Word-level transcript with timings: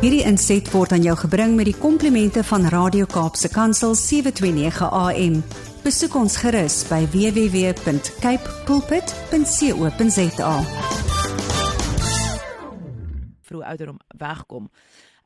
Hierdie 0.00 0.22
inset 0.24 0.64
word 0.72 0.94
aan 0.96 1.02
jou 1.04 1.12
gebring 1.20 1.58
met 1.58 1.66
die 1.68 1.76
komplimente 1.76 2.40
van 2.48 2.62
Radio 2.72 3.04
Kaapse 3.04 3.50
Kansel 3.52 3.92
729 3.92 4.86
AM. 4.96 5.34
Besoek 5.84 6.14
ons 6.16 6.38
gerus 6.40 6.78
by 6.88 7.02
www.cape 7.12 8.54
pulpit.co.za. 8.64 10.54
vroeg 13.44 13.68
ouderdom 13.74 14.00
wegkom. 14.16 14.70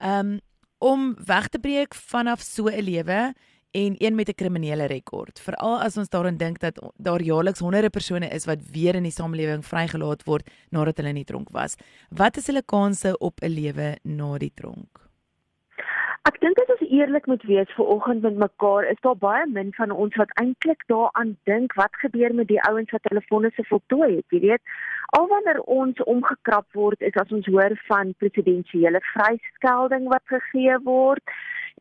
Um 0.02 0.40
om 0.82 1.14
weg 1.22 1.48
te 1.54 1.62
breek 1.62 1.94
vanaf 1.94 2.42
so 2.42 2.66
'n 2.66 2.82
lewe 2.82 3.32
en 3.74 3.94
een 3.98 4.14
met 4.14 4.28
'n 4.28 4.34
kriminele 4.34 4.86
rekord. 4.86 5.40
Veral 5.40 5.80
as 5.80 5.96
ons 5.96 6.08
daaraan 6.08 6.36
dink 6.36 6.58
dat 6.58 6.92
daar 6.96 7.22
jaarliks 7.22 7.58
honderde 7.58 7.90
persone 7.90 8.28
is 8.28 8.44
wat 8.44 8.70
weer 8.72 8.94
in 8.94 9.02
die 9.02 9.18
samelewing 9.20 9.64
vrygelaat 9.64 10.22
word 10.24 10.50
nadat 10.70 10.96
hulle 10.96 11.08
in 11.08 11.22
die 11.22 11.24
tronk 11.32 11.48
was. 11.50 11.76
Wat 12.10 12.36
is 12.36 12.46
hulle 12.46 12.62
kansse 12.62 13.18
op 13.18 13.40
'n 13.40 13.48
lewe 13.48 13.98
na 14.02 14.38
die 14.38 14.52
tronk? 14.54 15.02
Ek 16.24 16.40
dink 16.40 16.58
as 16.58 16.80
ons 16.80 16.90
eerlik 16.90 17.26
moet 17.26 17.42
wees 17.42 17.72
vir 17.76 17.86
oggend 17.86 18.22
met 18.22 18.36
mekaar, 18.36 18.84
is 18.84 19.00
daar 19.00 19.16
baie 19.16 19.46
min 19.46 19.72
van 19.72 19.90
ons 19.90 20.14
wat 20.16 20.30
eintlik 20.40 20.80
daaraan 20.86 21.36
dink 21.44 21.74
wat 21.74 21.92
gebeur 21.92 22.34
met 22.34 22.48
die 22.48 22.62
ouens 22.62 22.90
wat 22.90 23.02
hulle 23.02 23.22
vonnisse 23.28 23.64
voltooi 23.64 24.16
het. 24.16 24.26
Jy 24.30 24.40
weet, 24.40 24.62
al 25.18 25.26
wanneer 25.28 25.60
ons 25.60 26.00
omgekrap 26.04 26.66
word 26.72 27.00
is 27.00 27.16
as 27.20 27.32
ons 27.32 27.46
hoor 27.46 27.76
van 27.86 28.14
presidensiële 28.18 29.00
vryskelding 29.12 30.08
wat 30.08 30.22
gegee 30.24 30.78
word 30.84 31.22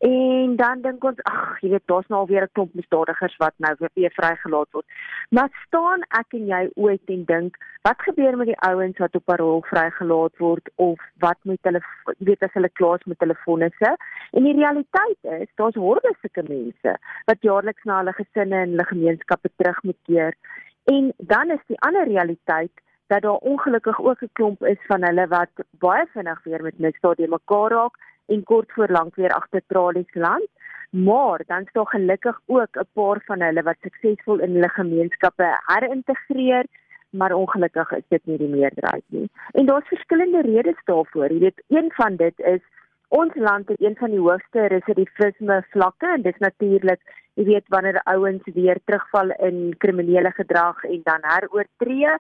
En 0.06 0.56
dan 0.56 0.82
dink 0.84 1.04
ons, 1.08 1.20
ag, 1.30 1.60
jy 1.64 1.70
weet, 1.72 1.84
daar's 1.88 2.08
nou 2.12 2.18
alweer 2.22 2.44
'n 2.44 2.52
klomp 2.58 2.74
misdadigers 2.76 3.36
wat 3.44 3.54
nou 3.66 3.72
weer 3.80 4.12
vrygelaat 4.12 4.72
word. 4.76 4.86
Maar 5.30 5.50
staan 5.68 6.02
ek 6.20 6.36
en 6.40 6.46
jy 6.48 6.64
ooit 6.76 7.14
en 7.16 7.24
dink, 7.26 7.56
wat 7.88 8.04
gebeur 8.08 8.38
met 8.38 8.52
die 8.52 8.60
ouens 8.68 8.98
wat 8.98 9.16
op 9.16 9.26
parol 9.26 9.62
vrygelaat 9.62 10.36
word 10.38 10.70
of 10.76 11.00
wat 11.20 11.40
met 11.44 11.60
hulle, 11.62 11.82
jy 12.20 12.26
weet, 12.26 12.44
as 12.44 12.54
hulle 12.54 12.70
klaar 12.70 13.00
is 13.00 13.06
met 13.06 13.20
hulle 13.20 13.40
vonnisse? 13.46 13.96
En 14.32 14.44
die 14.44 14.58
realiteit 14.60 15.22
is, 15.40 15.50
daar's 15.56 15.80
horde 15.86 16.16
sulke 16.22 16.44
mense 16.52 16.98
wat 17.26 17.40
jaarliks 17.40 17.84
na 17.84 17.98
hulle 17.98 18.14
gesinne 18.14 18.56
en 18.56 18.70
hulle 18.76 18.92
gemeenskappe 18.92 19.50
terug 19.56 19.84
moet 19.84 20.02
keer. 20.04 20.36
En 20.84 21.14
dan 21.18 21.52
is 21.52 21.64
die 21.68 21.80
ander 21.80 22.04
realiteit 22.04 22.76
dat 23.08 23.22
daar 23.22 23.40
ongelukkig 23.54 24.00
ook 24.02 24.22
'n 24.22 24.34
klomp 24.34 24.64
is 24.64 24.82
van 24.88 25.04
hulle 25.04 25.28
wat 25.28 25.54
baie 25.80 26.06
vinnig 26.14 26.44
weer 26.44 26.62
met 26.64 26.80
misdaad 26.80 27.18
te 27.18 27.28
mekaar 27.28 27.72
raak 27.72 27.96
en 28.26 28.44
kort 28.44 28.72
voor 28.72 28.88
lank 28.90 29.16
weer 29.16 29.34
agter 29.34 29.62
tralies 29.68 30.14
land. 30.14 30.50
Maar 30.90 31.42
dan 31.48 31.62
is 31.62 31.72
daar 31.72 31.88
gelukkig 31.88 32.40
ook 32.46 32.76
'n 32.78 32.88
paar 32.94 33.22
van 33.26 33.42
hulle 33.42 33.64
wat 33.64 33.76
suksesvol 33.82 34.40
in 34.40 34.54
hulle 34.54 34.70
gemeenskappe 34.70 35.60
herintegreer, 35.66 36.66
maar 37.10 37.34
ongelukkig 37.34 37.92
is 37.92 38.08
dit 38.08 38.26
nie 38.26 38.38
die 38.38 38.48
meerderheid 38.48 39.04
nie. 39.08 39.30
En 39.52 39.66
daar's 39.66 39.88
verskillende 39.88 40.42
redes 40.42 40.82
daarvoor. 40.84 41.32
Jy 41.32 41.40
weet, 41.40 41.64
een 41.68 41.92
van 41.92 42.16
dit 42.16 42.40
is 42.40 42.62
ons 43.08 43.36
land 43.36 43.68
het 43.68 43.82
een 43.82 43.96
van 43.96 44.10
die 44.10 44.20
hoogste 44.20 44.68
residivisme 44.68 45.64
vlakke 45.70 46.08
en 46.14 46.22
dis 46.22 46.38
natuurlik, 46.38 47.02
jy 47.34 47.44
weet, 47.44 47.66
wanneer 47.68 48.02
ouens 48.04 48.44
weer 48.54 48.80
terugval 48.86 49.30
in 49.30 49.76
kriminele 49.78 50.32
gedrag 50.32 50.84
en 50.84 51.02
dan 51.04 51.20
heroortree 51.22 52.18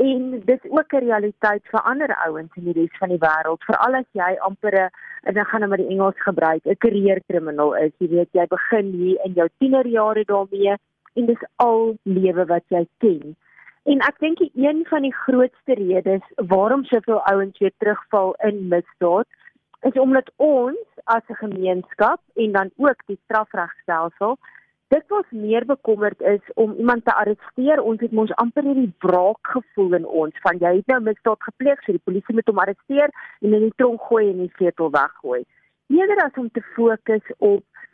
en 0.00 0.42
dis 0.44 0.62
ook 0.68 0.92
'n 0.92 1.04
realiteit 1.04 1.64
vir 1.72 1.82
ander 1.82 2.12
ouens 2.26 2.56
in 2.56 2.64
die 2.64 2.76
res 2.80 2.98
van 2.98 3.08
die 3.08 3.22
wêreld 3.26 3.64
veral 3.68 3.94
as 3.94 4.08
jy 4.12 4.36
amper 4.48 4.74
'n 4.74 5.34
dan 5.34 5.44
gaan 5.44 5.60
nou 5.60 5.68
maar 5.68 5.82
die 5.82 5.92
Engels 5.94 6.22
gebruik 6.28 6.64
'n 6.64 6.78
career 6.78 7.20
krimineel 7.26 7.74
is. 7.76 7.92
Jy 7.98 8.08
weet 8.08 8.32
jy 8.32 8.46
begin 8.46 8.86
hier 8.92 9.18
in 9.24 9.32
jou 9.32 9.48
tienerjare 9.58 10.24
daarmee 10.24 10.74
en 11.14 11.26
dis 11.26 11.42
al 11.56 11.96
lewe 12.02 12.44
wat 12.44 12.64
jy 12.68 12.86
ken. 12.98 13.36
En 13.84 13.98
ek 14.00 14.18
dink 14.18 14.38
een 14.54 14.86
van 14.88 15.02
die 15.02 15.14
grootste 15.14 15.74
redes 15.74 16.22
waarom 16.36 16.84
soveel 16.84 17.20
ouens 17.22 17.58
weer 17.58 17.72
terugval 17.78 18.34
in 18.38 18.68
misdaad 18.68 19.26
is 19.80 19.92
omdat 19.92 20.32
ons 20.36 20.86
as 21.04 21.22
'n 21.28 21.34
gemeenskap 21.34 22.20
en 22.34 22.52
dan 22.52 22.70
ook 22.76 23.00
die 23.06 23.20
strafregstelsel 23.24 24.38
dit 24.90 25.04
was 25.06 25.26
meer 25.30 25.64
bekommerd 25.66 26.20
is 26.20 26.40
om 26.54 26.72
iemand 26.74 27.04
te 27.04 27.14
arresteer. 27.14 27.82
Ons 27.82 28.00
het 28.02 28.12
mos 28.12 28.32
amper 28.42 28.66
hierdie 28.66 28.90
wraak 29.04 29.50
gevoel 29.54 29.94
in 30.00 30.06
ons 30.22 30.40
van 30.46 30.58
jy 30.58 30.72
het 30.80 30.90
nou 30.90 30.98
misdaad 31.06 31.46
gepleeg, 31.46 31.82
so 31.84 31.94
die 31.94 32.06
polisie 32.10 32.34
moet 32.34 32.50
hom 32.50 32.58
arresteer 32.58 33.14
en 33.40 33.54
in 33.54 33.68
die 33.68 33.76
tronk 33.78 34.02
gooi 34.08 34.24
en 34.32 34.40
die 34.42 34.52
sleutel 34.56 34.90
weggooi. 34.96 35.44
Eerder 35.94 36.22
as 36.24 36.40
om 36.42 36.48
te 36.50 36.62
fokus 36.74 37.30
op 37.38 37.84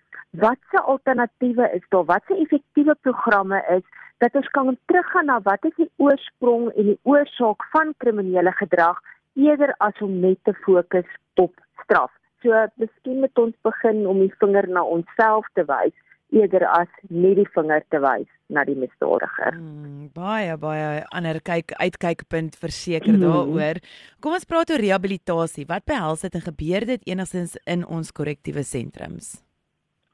watse 0.41 0.83
alternatiewe 0.95 1.69
is 1.77 1.85
daar, 1.93 2.09
watse 2.09 2.39
effektiewe 2.47 2.97
programme 3.09 3.61
is 3.77 3.85
dat 4.25 4.41
ons 4.41 4.49
kan 4.57 4.73
teruggaan 4.89 5.29
na 5.29 5.39
wat 5.45 5.69
is 5.69 5.77
die 5.77 5.91
oorsprong 6.01 6.71
en 6.73 6.93
die 6.95 6.99
oorsaak 7.05 7.69
van 7.77 7.93
kriminele 8.05 8.57
gedrag 8.57 9.05
eerder 9.37 9.75
as 9.85 10.01
om 10.01 10.17
net 10.25 10.41
te 10.49 10.57
fokus 10.65 11.09
op 11.35 11.53
straf. 11.85 12.13
So, 12.41 12.57
miskien 12.81 13.21
moet 13.21 13.39
ons 13.39 13.57
begin 13.69 14.07
om 14.09 14.25
die 14.25 14.33
vinger 14.41 14.69
na 14.73 14.85
onsself 14.97 15.49
te 15.53 15.65
wys 15.69 15.97
eerder 16.35 16.67
as 16.69 16.91
net 17.09 17.39
die 17.39 17.47
vinger 17.55 17.85
te 17.91 18.01
wys 18.03 18.29
na 18.53 18.65
die 18.67 18.77
misdadiger. 18.79 19.55
Hmm, 19.55 20.11
baie 20.15 20.57
baie 20.61 21.05
ander 21.15 21.41
kyk 21.43 21.75
uitkykpunt 21.79 22.59
verseker 22.61 23.15
mm. 23.15 23.23
daaroor. 23.23 23.81
Kom 24.21 24.37
ons 24.39 24.47
praat 24.49 24.71
oor 24.71 24.83
rehabilitasie. 24.83 25.67
Wat 25.71 25.87
behels 25.87 26.27
dit 26.27 26.39
en 26.39 26.47
gebeur 26.47 26.87
dit 26.87 27.11
enigstens 27.11 27.57
in 27.67 27.87
ons 27.87 28.13
korrektiewe 28.13 28.65
sentrums? 28.67 29.37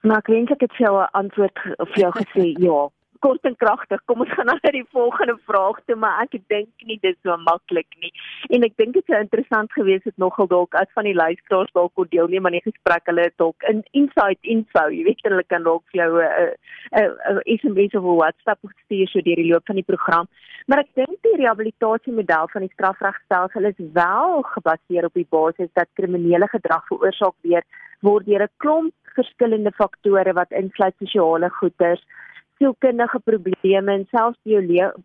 Maar 0.03 0.25
ek 0.25 0.33
dink 0.35 0.51
ek 0.57 0.67
het 0.67 0.81
jou 0.81 0.97
antwoord 1.13 1.65
vir 1.65 2.03
jou 2.07 2.13
gesê 2.19 2.49
ja 2.67 2.81
kort 3.25 3.45
en 3.49 3.57
kragtig. 3.57 4.01
Kom 4.11 4.23
ons 4.25 4.33
gaan 4.35 4.49
nou 4.51 4.57
na 4.59 4.73
die 4.75 4.85
volgende 4.95 5.37
vraag 5.49 5.79
toe, 5.87 5.97
maar 6.05 6.23
ek 6.25 6.37
dink 6.53 6.87
nie 6.89 6.99
dit 7.03 7.15
is 7.15 7.19
so 7.27 7.37
maklik 7.47 7.89
nie. 8.03 8.13
En 8.55 8.67
ek 8.67 8.77
dink 8.81 8.97
dit 8.99 9.07
sou 9.11 9.21
interessant 9.23 9.73
gewees 9.79 10.05
het 10.09 10.19
nogal 10.23 10.51
dalk 10.51 10.75
as 10.81 10.91
van 10.99 11.09
die 11.09 11.17
luisteraars 11.17 11.73
dalk 11.79 11.95
kon 11.99 12.11
deelneem 12.11 12.49
aan 12.49 12.59
die 12.59 12.65
gesprek. 12.67 13.07
Hulle 13.11 13.29
het 13.29 13.37
dalk 13.43 13.69
in 13.71 13.85
inside 13.99 14.41
info, 14.55 14.87
jy 14.91 15.05
weet 15.09 15.23
hulle 15.29 15.45
kan 15.53 15.67
dalk 15.69 15.85
vir 15.93 16.03
jou 16.03 16.11
'n 16.19 16.25
uh, 16.29 16.51
'n 16.99 17.11
uh, 17.11 17.37
uh, 17.37 17.59
SMS 17.59 17.95
of 17.99 18.09
WhatsApp 18.09 18.59
stuur 18.85 19.09
so 19.09 19.21
deur 19.21 19.41
die 19.43 19.51
loop 19.53 19.67
van 19.67 19.81
die 19.81 19.91
program. 19.93 20.27
Maar 20.67 20.85
ek 20.85 20.95
dink 20.95 21.17
die 21.23 21.37
rehabilitasiemodel 21.37 22.49
van 22.53 22.63
die 22.63 22.75
strafregstelsel 22.75 23.65
is 23.71 23.79
wel 23.93 24.43
gebaseer 24.55 25.05
op 25.05 25.15
die 25.15 25.27
basis 25.29 25.71
dat 25.75 25.89
kriminele 25.95 26.49
gedrag 26.49 26.87
veroorsaak 26.87 27.35
word 28.03 28.27
deur 28.27 28.43
'n 28.43 28.57
klomp 28.59 28.95
verskillende 29.15 29.73
faktore 29.79 30.33
wat 30.33 30.51
insluit 30.51 30.95
sosiale 30.99 31.49
goeters 31.61 32.03
sielkundige 32.63 33.19
probleme 33.27 33.99
en 33.99 34.07
selfs 34.11 34.39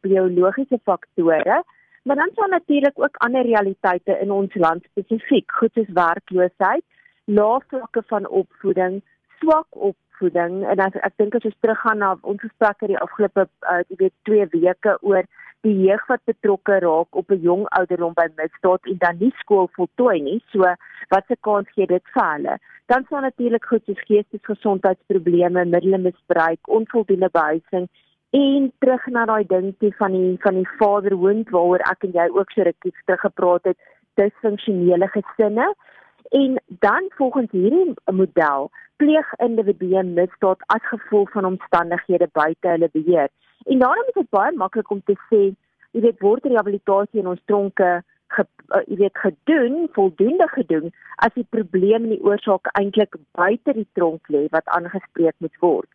biologiese 0.06 0.79
faktore. 0.85 1.63
Maar 2.06 2.16
dan 2.16 2.29
sal 2.35 2.47
natuurlik 2.47 3.00
ook 3.01 3.18
ander 3.18 3.44
realiteite 3.44 4.19
in 4.22 4.31
ons 4.31 4.53
land 4.56 4.84
spesifiek, 4.84 5.51
goed 5.51 5.73
soos 5.73 5.90
werkloosheid, 5.94 6.84
lae 7.25 7.59
vlakke 7.68 8.03
van 8.07 8.28
opvoeding, 8.28 9.01
swak 9.41 9.68
opvoeding 9.90 10.62
en 10.72 10.84
as, 10.85 10.95
ek 11.03 11.18
dink 11.19 11.35
as 11.35 11.50
ons 11.50 11.57
teruggaan 11.59 12.00
na 12.01 12.13
ons 12.22 12.40
gesprekke 12.41 12.88
die 12.94 13.01
afgelope 13.01 13.47
uh, 13.68 13.81
jy 13.89 14.00
weet 14.06 14.16
2 14.29 14.47
weke 14.53 14.95
oor 15.01 15.28
die 15.66 15.75
jeug 15.88 16.03
wat 16.07 16.22
betrokke 16.29 16.79
raak 16.79 17.16
op 17.16 17.31
'n 17.31 17.41
jong 17.41 17.66
ouderdom 17.79 18.13
by 18.13 18.28
misdaad 18.35 18.81
en 18.91 18.97
dan 18.97 19.18
nie 19.19 19.34
skool 19.38 19.69
voltooi 19.78 20.22
nie. 20.22 20.41
So 20.51 20.59
wat 21.09 21.23
se 21.28 21.35
kans 21.41 21.69
gee 21.75 21.85
dit 21.85 22.03
vir 22.13 22.28
hulle? 22.34 22.57
Dan 22.85 23.06
sal 23.09 23.22
natuurlik 23.22 23.66
goed 23.66 23.84
soos 23.85 24.01
geestesgesondheidsprobleme, 24.07 25.66
middelemisbruik, 25.66 26.59
onvoldoende 26.68 27.29
behuising 27.31 27.88
en 28.29 28.72
terug 28.79 29.06
na 29.07 29.25
daai 29.25 29.45
dingetjie 29.47 29.94
van 29.95 30.12
die 30.12 30.38
van 30.40 30.56
die 30.59 30.69
vaderhoond 30.79 31.50
waaroor 31.50 31.84
ek 31.91 32.03
en 32.03 32.12
jy 32.12 32.28
ook 32.29 32.51
so 32.51 32.62
rukkie 32.62 32.94
terug 33.06 33.19
gepraat 33.19 33.63
het, 33.63 33.78
disfunksionele 34.13 35.07
gesinne. 35.07 35.74
En 36.29 36.59
dan 36.68 37.03
volgens 37.16 37.51
hierdie 37.51 37.94
model 38.12 38.69
pleeg 38.97 39.34
individue 39.39 40.03
misdaad 40.03 40.63
as 40.68 40.89
gevolg 40.91 41.31
van 41.31 41.45
omstandighede 41.45 42.28
buite 42.31 42.68
hulle 42.68 42.89
beheer. 42.94 43.29
En 43.66 43.79
daarom 43.79 44.06
is 44.07 44.13
dit 44.13 44.29
baie 44.29 44.56
maklik 44.56 44.91
om 44.91 45.01
te 45.06 45.16
sê, 45.29 45.56
jy 45.91 46.01
weet, 46.01 46.19
word 46.19 46.45
rehabilitasie 46.45 47.19
in 47.19 47.28
ons 47.28 47.41
tronke 47.45 48.03
ge, 48.35 48.45
uh, 48.75 48.81
jy 48.88 48.97
weet 49.01 49.18
gedoen, 49.23 49.88
voldoende 49.95 50.48
gedoen 50.54 50.92
as 51.25 51.33
die 51.36 51.48
probleem 51.56 52.07
en 52.07 52.15
die 52.15 52.24
oorsaak 52.24 52.69
eintlik 52.80 53.15
buite 53.39 53.74
die 53.74 53.88
tronk 53.98 54.31
lê 54.33 54.45
wat 54.56 54.68
aangespreek 54.77 55.36
moet 55.44 55.62
word. 55.63 55.89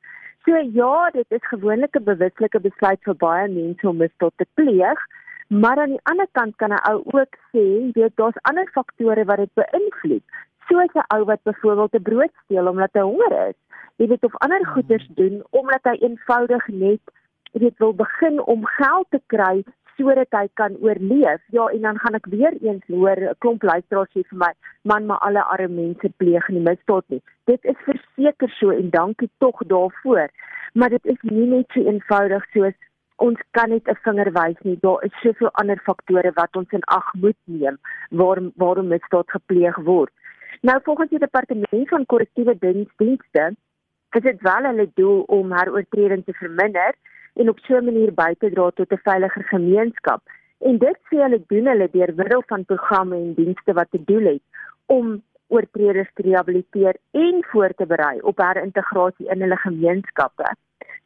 So 0.45 0.59
ja, 0.75 1.11
dit 1.15 1.27
is 1.39 1.51
gewoonlik 1.51 1.97
'n 1.97 2.05
bewuslike 2.05 2.61
besluit 2.61 3.01
vir 3.07 3.15
baie 3.15 3.49
mense 3.49 3.89
om 3.89 3.97
misdaad 3.97 4.33
te 4.37 4.47
pleeg, 4.55 4.99
maar 5.49 5.79
aan 5.79 5.95
die 5.95 6.07
ander 6.11 6.27
kant 6.33 6.57
kan 6.57 6.73
'n 6.73 6.83
ou 6.91 6.99
ook 7.19 7.37
sê, 7.53 7.63
jy 7.63 7.93
weet, 7.95 8.17
daar's 8.17 8.43
ander 8.51 8.69
faktore 8.75 9.25
wat 9.25 9.37
dit 9.37 9.55
beïnvloed. 9.55 10.25
Soos 10.69 10.93
'n 10.95 11.07
ou 11.15 11.25
wat 11.25 11.43
byvoorbeeld 11.43 11.95
'n 11.95 12.03
brood 12.03 12.33
steel 12.45 12.67
omdat 12.67 12.91
hy 12.93 13.01
honger 13.01 13.49
is, 13.49 13.59
jy 13.97 14.07
weet 14.07 14.25
of 14.25 14.37
ander 14.37 14.67
goeders 14.67 15.09
doen 15.15 15.43
omdat 15.51 15.83
hy 15.83 15.97
eenvoudig 16.01 16.69
net 16.69 17.01
weet 17.53 17.79
wil 17.79 17.95
begin 17.95 18.41
om 18.41 18.67
geld 18.67 19.07
te 19.11 19.21
kry 19.27 19.63
sodat 19.97 20.31
hy 20.31 20.47
kan 20.55 20.77
oorleef. 20.81 21.41
Ja, 21.53 21.67
en 21.69 21.81
dan 21.81 21.99
gaan 21.99 22.15
ek 22.15 22.27
weer 22.33 22.55
eens 22.61 22.85
hoor 22.87 23.17
'n 23.17 23.35
klomp 23.39 23.63
luisteraars 23.63 24.13
sê 24.15 24.23
vir 24.29 24.39
my, 24.39 24.53
man, 24.83 25.07
maar 25.07 25.19
alle 25.19 25.45
arme 25.45 25.75
mense 25.75 26.09
pleeg 26.17 26.49
nie 26.49 26.61
misdaad 26.61 27.05
nie. 27.09 27.23
Dit 27.45 27.65
is 27.65 27.77
verseker 27.85 28.51
so 28.59 28.71
en 28.71 28.91
dankie 28.91 29.31
tog 29.39 29.61
daarvoor. 29.67 30.29
Maar 30.75 30.89
dit 30.89 31.07
is 31.07 31.21
nie 31.23 31.47
net 31.47 31.67
so 31.69 31.81
eenvoudig 31.81 32.45
soos 32.53 32.75
ons 33.17 33.39
kan 33.51 33.69
net 33.71 33.89
'n 33.89 33.99
vinger 34.05 34.31
wys 34.33 34.61
nie. 34.63 34.79
Daar 34.81 35.05
is 35.05 35.21
soveel 35.23 35.51
ander 35.53 35.79
faktore 35.79 36.33
wat 36.35 36.57
ons 36.57 36.71
in 36.71 36.85
ag 36.85 37.15
moet 37.15 37.41
neem 37.45 37.79
waarom 38.11 38.53
waarom 38.57 38.89
misdaad 38.89 39.31
gepleeg 39.31 39.77
word. 39.77 40.13
Nou 40.63 40.81
volgens 40.83 41.11
die 41.11 41.19
departement 41.19 41.89
van 41.89 42.07
korrektiewe 42.07 42.59
dienste 42.59 43.55
is 44.17 44.23
dit 44.23 44.41
wel 44.41 44.65
hulle 44.65 44.91
doel 44.95 45.21
om 45.21 45.53
heroortredings 45.53 46.25
te 46.25 46.33
verminder 46.33 46.95
en 47.35 47.49
op 47.49 47.59
so 47.59 47.77
'n 47.77 47.85
manier 47.85 48.13
by 48.15 48.35
te 48.39 48.51
dra 48.51 48.71
tot 48.71 48.93
'n 48.93 49.05
veiliger 49.09 49.45
gemeenskap. 49.45 50.21
En 50.59 50.79
dit 50.79 50.99
sê 51.09 51.17
hulle 51.23 51.43
doen 51.47 51.67
hulle 51.67 51.89
deur 51.91 52.13
middel 52.17 52.43
van 52.47 52.65
programme 52.65 53.17
en 53.17 53.35
dienste 53.35 53.73
wat 53.73 53.91
te 53.91 54.05
doel 54.05 54.27
het 54.33 54.43
om 54.87 55.23
oortreders 55.47 56.11
te 56.15 56.23
rehabiliteer 56.23 56.97
en 57.11 57.45
voor 57.51 57.73
te 57.77 57.87
berei 57.87 58.21
op 58.21 58.39
herintegrasie 58.39 59.29
in 59.29 59.41
hulle 59.41 59.57
gemeenskappe. 59.57 60.55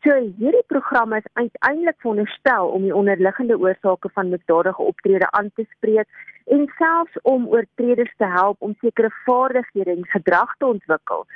So 0.05 0.15
hierdie 0.39 0.67
programme 0.67 1.17
is 1.17 1.31
uiteindelik 1.33 1.97
veronderstel 1.99 2.69
om 2.69 2.83
die 2.83 2.95
onderliggende 2.95 3.59
oorsake 3.59 4.11
van 4.13 4.29
misdadige 4.29 4.83
optrede 4.83 5.31
aan 5.31 5.51
te 5.55 5.67
spreek 5.77 6.07
en 6.45 6.73
selfs 6.79 7.19
om 7.23 7.49
oortreders 7.49 8.15
te 8.17 8.25
help 8.25 8.57
om 8.59 8.77
sekere 8.81 9.11
vaardighede 9.25 9.91
en 9.91 10.07
gedrag 10.07 10.57
te 10.57 10.67
ontwikkel 10.67 11.27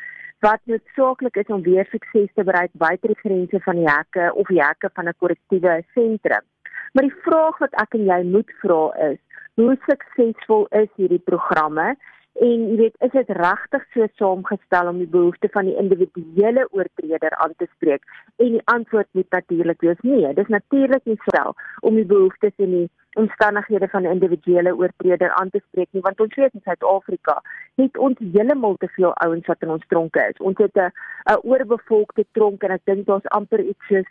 wat 0.41 0.61
noodsaaklik 0.65 1.37
is 1.37 1.47
om 1.47 1.63
weer 1.63 1.87
sukses 1.91 2.31
te 2.35 2.45
bereik 2.45 2.71
buite 2.73 3.07
die 3.07 3.21
grense 3.23 3.61
van 3.61 3.77
die 3.77 3.89
hekke 3.89 4.31
of 4.35 4.47
die 4.47 4.63
hekke 4.63 4.91
van 4.95 5.09
'n 5.09 5.19
korrektiewe 5.19 5.83
sentrum. 5.95 6.45
Maar 6.93 7.05
die 7.09 7.21
vraag 7.25 7.59
wat 7.59 7.75
ek 7.83 7.95
en 7.95 8.05
jy 8.05 8.23
moet 8.25 8.51
vra 8.63 8.83
is, 9.11 9.19
hoe 9.55 9.77
suksesvol 9.87 10.67
is 10.71 10.89
hierdie 10.97 11.23
programme 11.25 11.97
En 12.39 12.63
jy 12.71 12.77
weet, 12.79 12.95
is 13.05 13.11
dit 13.11 13.31
regtig 13.37 13.83
so 13.93 14.07
saamgestel 14.21 14.89
om 14.89 14.99
die 15.03 15.11
behoeftes 15.11 15.51
van 15.53 15.67
die 15.67 15.77
individuele 15.77 16.69
oortreder 16.71 17.35
aan 17.43 17.55
te 17.57 17.67
spreek? 17.75 18.05
En 18.37 18.55
die 18.55 18.63
antwoord 18.65 19.09
moet 19.13 19.31
natuurlik 19.31 19.81
wees 19.81 20.01
nee. 20.01 20.35
Dis 20.35 20.49
natuurlik 20.49 21.05
nie 21.05 21.19
stel 21.27 21.55
om 21.81 21.99
die 21.99 22.07
behoeftes 22.07 22.55
en 22.57 22.71
die 22.71 22.89
omstandighede 23.19 23.89
van 23.89 24.03
'n 24.03 24.15
individuele 24.15 24.77
oortreder 24.77 25.31
aan 25.31 25.51
te 25.51 25.61
spreek 25.69 25.89
nie, 25.91 26.03
want 26.03 26.21
ons 26.21 26.35
weet 26.35 26.55
in 26.55 26.61
Suid-Afrika 26.65 27.43
het 27.75 27.99
ons 27.99 28.19
heeltemal 28.19 28.77
te 28.77 28.89
veel 28.89 29.13
ouens 29.15 29.47
wat 29.47 29.63
in 29.63 29.71
ons 29.71 29.87
tronke 29.87 30.27
is. 30.31 30.39
Ons 30.39 30.59
het 30.59 30.77
'n 30.77 30.93
oorbevolkte 31.43 32.25
tronk 32.33 32.63
en 32.63 32.71
ek 32.71 32.85
dink 32.85 33.07
daar's 33.07 33.29
amper 33.29 33.61
iets 33.61 33.87
soos 33.89 34.11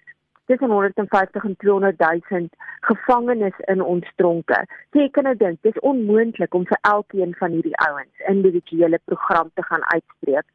tussen 0.49 0.69
150 0.69 1.43
en 1.43 1.55
200 1.57 1.99
000 2.29 2.47
gevangenes 2.89 3.57
in 3.71 3.81
ons 3.81 4.07
tronke. 4.15 4.57
So 4.91 5.03
jy 5.03 5.09
kan 5.13 5.27
nou 5.29 5.35
dink, 5.37 5.61
dis 5.61 5.83
onmoontlik 5.85 6.57
om 6.57 6.65
vir 6.71 6.79
elkeen 6.89 7.35
van 7.41 7.53
hierdie 7.53 7.77
ouens 7.85 8.23
individuele 8.31 8.99
program 9.05 9.51
te 9.53 9.65
gaan 9.69 9.85
uitspreek. 9.93 10.47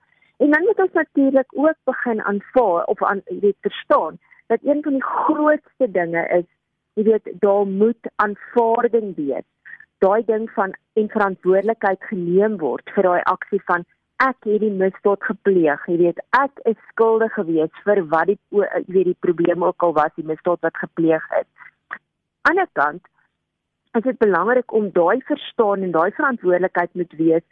En 0.43 0.50
dan 0.50 0.67
moet 0.67 0.82
ons 0.82 0.93
natuurlik 0.99 1.46
ook 1.55 1.79
begin 1.85 2.23
aanvaar 2.23 2.85
of 2.85 3.02
aan 3.02 3.23
weet 3.29 3.56
verstaan 3.61 4.19
dat 4.46 4.58
een 4.62 4.82
van 4.82 4.93
die 4.93 5.05
grootste 5.05 5.91
dinge 5.91 6.26
is, 6.29 6.49
jy 6.99 7.05
weet, 7.05 7.31
daar 7.46 7.67
moet 7.67 8.11
aanvaarding 8.17 9.14
wees. 9.17 9.46
Daai 9.99 10.25
ding 10.26 10.50
van 10.50 10.75
en 10.93 11.08
verantwoordelikheid 11.08 12.02
geneem 12.11 12.58
word 12.58 12.91
vir 12.96 13.06
daai 13.06 13.23
aksie 13.31 13.62
van 13.70 13.87
ek 14.22 14.46
het 14.46 14.61
die 14.62 14.70
misdaad 14.70 15.25
gepleeg. 15.26 15.87
Jy 15.90 15.96
weet, 15.99 16.20
ek 16.38 16.61
is 16.70 16.78
skuldig 16.93 17.32
gewees 17.34 17.82
vir 17.87 18.02
wat 18.12 18.31
die 18.31 18.38
jy 18.55 18.84
weet 18.87 19.11
die 19.11 19.20
probleem 19.26 19.64
ook 19.64 19.82
al 19.82 19.94
was, 19.96 20.14
die 20.16 20.26
misdaad 20.26 20.62
wat 20.62 20.78
gepleeg 20.78 21.25
is. 21.40 21.49
Aan 22.44 22.58
die 22.58 22.64
ander 22.64 22.70
kant 22.78 23.02
is 23.99 24.02
dit 24.02 24.19
belangrik 24.19 24.72
om 24.72 24.90
daai 24.94 25.22
verstaan 25.26 25.82
en 25.87 25.93
daai 25.94 26.11
verantwoordelikheid 26.16 26.94
moet 26.94 27.12
wees 27.19 27.44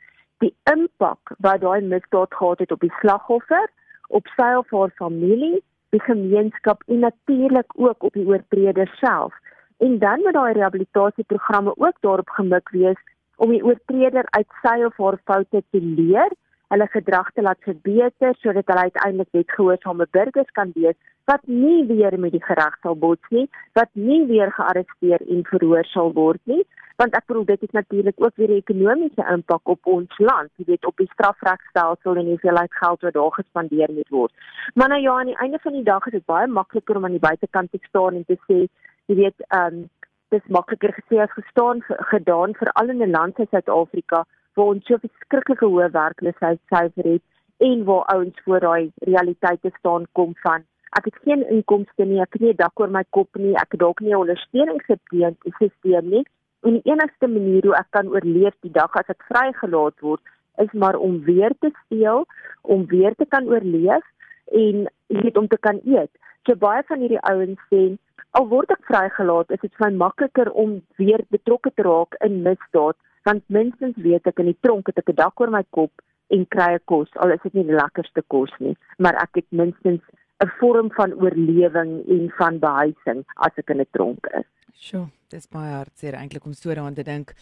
die 0.43 0.55
impak 0.71 1.35
wat 1.39 1.63
daai 1.63 1.81
misdaad 1.87 2.35
gehad 2.35 2.65
het 2.65 2.73
op 2.75 2.83
die 2.83 2.95
slagoffer, 3.01 3.69
op 4.09 4.27
sy 4.37 4.51
of 4.59 4.71
haar 4.75 4.91
familie, 4.99 5.63
die 5.95 6.03
gemeenskap 6.03 6.83
en 6.89 7.05
natuurlik 7.07 7.79
ook 7.79 8.03
op 8.09 8.19
die 8.19 8.27
oortreder 8.27 8.91
self. 8.99 9.35
En 9.83 9.99
dan 10.03 10.23
moet 10.25 10.35
daai 10.35 10.53
rehabilitasieprogramme 10.59 11.75
ook 11.77 11.97
daarop 12.01 12.31
gemik 12.39 12.71
wees 12.75 12.99
om 13.37 13.51
die 13.51 13.63
oortreder 13.65 14.27
uit 14.31 14.59
sy 14.63 14.77
of 14.87 14.97
haar 14.97 15.19
foute 15.25 15.63
te 15.71 15.81
leer 15.81 16.31
hulle 16.73 16.89
gedrag 16.93 17.33
te 17.37 17.43
laat 17.45 17.61
verbeter 17.69 18.37
sodat 18.41 18.71
hulle 18.71 18.89
uiteindelik 18.89 19.33
net 19.39 19.57
gehoorsame 19.57 20.07
burgers 20.19 20.53
kan 20.59 20.71
wees 20.75 20.99
wat 21.31 21.43
nie 21.47 21.87
weer 21.87 22.19
met 22.19 22.33
die 22.35 22.43
reg 22.43 22.77
sal 22.83 22.97
bots 22.99 23.29
nie, 23.31 23.47
wat 23.79 23.91
nie 23.95 24.23
weer 24.27 24.51
gearresteer 24.57 25.23
en 25.35 25.45
verhoor 25.51 25.87
sal 25.93 26.11
word 26.17 26.41
nie, 26.51 26.63
want 27.01 27.15
ek 27.19 27.27
bedoel 27.31 27.45
dit 27.53 27.63
het 27.67 27.77
natuurlik 27.79 28.19
ook 28.25 28.37
weer 28.41 28.51
'n 28.51 28.63
ekonomiese 28.65 29.25
impak 29.35 29.69
op 29.75 29.87
ons 29.87 30.19
land, 30.19 30.51
jy 30.57 30.65
weet 30.67 30.87
op 30.87 30.97
die 30.97 31.11
strafregstelsel 31.13 32.17
en 32.17 32.33
hoeveelheid 32.33 32.75
geld 32.75 33.01
wat 33.01 33.15
daar 33.15 33.33
gespandeer 33.33 33.91
moet 33.93 34.09
word. 34.09 34.33
Maar 34.75 34.89
nou 34.89 35.01
ja, 35.01 35.19
aan 35.19 35.31
die 35.33 35.39
einde 35.39 35.59
van 35.63 35.73
die 35.73 35.85
dag 35.85 36.07
is 36.07 36.13
dit 36.13 36.27
baie 36.27 36.47
makliker 36.47 36.97
om 36.97 37.05
aan 37.05 37.19
die 37.19 37.27
buitekant 37.29 37.71
te 37.71 37.79
staan 37.89 38.15
en 38.15 38.25
te 38.25 38.39
sê, 38.49 38.67
jy 39.07 39.15
weet, 39.15 39.39
ehm 39.49 39.75
um, 39.75 39.89
dis 40.29 40.47
makliker 40.49 40.93
gesê 40.93 41.21
as 41.21 41.33
gestaan 41.33 41.83
gedaan 41.87 42.55
vir 42.55 42.69
al 42.73 42.89
in 42.89 43.03
'n 43.03 43.11
land 43.11 43.37
soos 43.37 43.49
Suid-Afrika 43.51 44.25
waar 44.55 44.75
ons 44.75 44.87
so 44.87 44.99
verskriklike 45.05 45.67
hoë 45.67 45.91
werkloosheidsyfer 45.93 47.07
het 47.15 47.23
en 47.69 47.85
waar 47.85 48.05
ouens 48.15 48.39
voor 48.45 48.61
daai 48.61 48.93
realiteite 49.07 49.71
staan 49.79 50.07
kom 50.13 50.35
van 50.43 50.61
ek 50.99 51.05
het 51.09 51.19
geen 51.25 51.43
inkomste 51.49 52.05
nie, 52.05 52.21
ek 52.21 52.37
het 52.37 52.43
nie 52.45 52.55
dak 52.59 52.81
oor 52.81 52.91
my 52.93 53.05
kop 53.17 53.31
nie, 53.41 53.55
ek 53.57 53.71
het 53.73 53.81
dalk 53.81 54.01
nie 54.01 54.13
'n 54.13 54.23
ondersteuningssisteem 54.25 56.09
nie. 56.15 56.25
En 56.63 56.73
die 56.79 56.87
enigste 56.93 57.27
manier 57.29 57.63
hoe 57.67 57.77
ek 57.77 57.91
kan 57.91 58.09
oorleef 58.09 58.55
die 58.61 58.71
dag 58.73 58.97
as 58.97 59.09
ek 59.09 59.23
vrygelaat 59.29 60.01
word, 60.01 60.21
is 60.59 60.73
maar 60.73 60.97
om 60.97 61.25
weer 61.25 61.53
te 61.61 61.71
speel, 61.85 62.27
om 62.63 62.87
weer 62.87 63.15
te 63.15 63.27
kan 63.27 63.49
oorleef 63.49 64.05
en 64.53 64.87
net 65.09 65.37
om 65.37 65.49
te 65.49 65.59
kan 65.59 65.81
eet. 65.85 66.11
So 66.47 66.55
baie 66.55 66.83
van 66.87 66.99
hierdie 66.99 67.21
ouens 67.21 67.61
sê 67.71 67.97
al 68.39 68.49
word 68.49 68.71
ek 68.71 68.85
vrygelaat, 68.89 69.51
is 69.51 69.61
dit 69.61 69.75
vir 69.77 69.91
my 69.91 69.97
makliker 70.07 70.51
om 70.53 70.81
weer 70.97 71.25
betrokke 71.31 71.71
te 71.75 71.83
raak 71.83 72.17
in 72.21 72.43
misdaad 72.43 72.97
want 73.29 73.45
minstens 73.47 73.99
weet 74.03 74.27
ek 74.27 74.41
in 74.43 74.51
die 74.51 74.59
tronk 74.67 74.89
het 74.91 74.99
ek 74.99 75.11
'n 75.11 75.21
dak 75.21 75.41
oor 75.41 75.51
my 75.51 75.63
kop 75.71 75.93
en 76.31 76.47
kry 76.47 76.75
'n 76.75 76.87
kos 76.87 77.11
al 77.17 77.33
is 77.33 77.43
dit 77.43 77.55
nie 77.55 77.69
die 77.71 77.79
lekkerste 77.79 78.23
kos 78.29 78.51
nie 78.59 78.77
maar 78.99 79.15
ek 79.23 79.37
het 79.41 79.49
minstens 79.51 80.03
'n 80.43 80.51
vorm 80.59 80.91
van 80.99 81.15
oorlewing 81.15 81.91
en 82.09 82.33
van 82.39 82.59
behuising 82.59 83.23
as 83.47 83.55
ek 83.57 83.71
in 83.71 83.81
'n 83.81 83.87
tronk 83.93 84.27
is. 84.41 84.49
Sjoe, 84.75 85.07
dis 85.29 85.47
baie 85.47 85.73
hartseer 85.73 86.15
eintlik 86.15 86.45
om 86.45 86.53
so 86.53 86.75
daaraan 86.75 86.95
te 86.95 87.03
dink. 87.03 87.35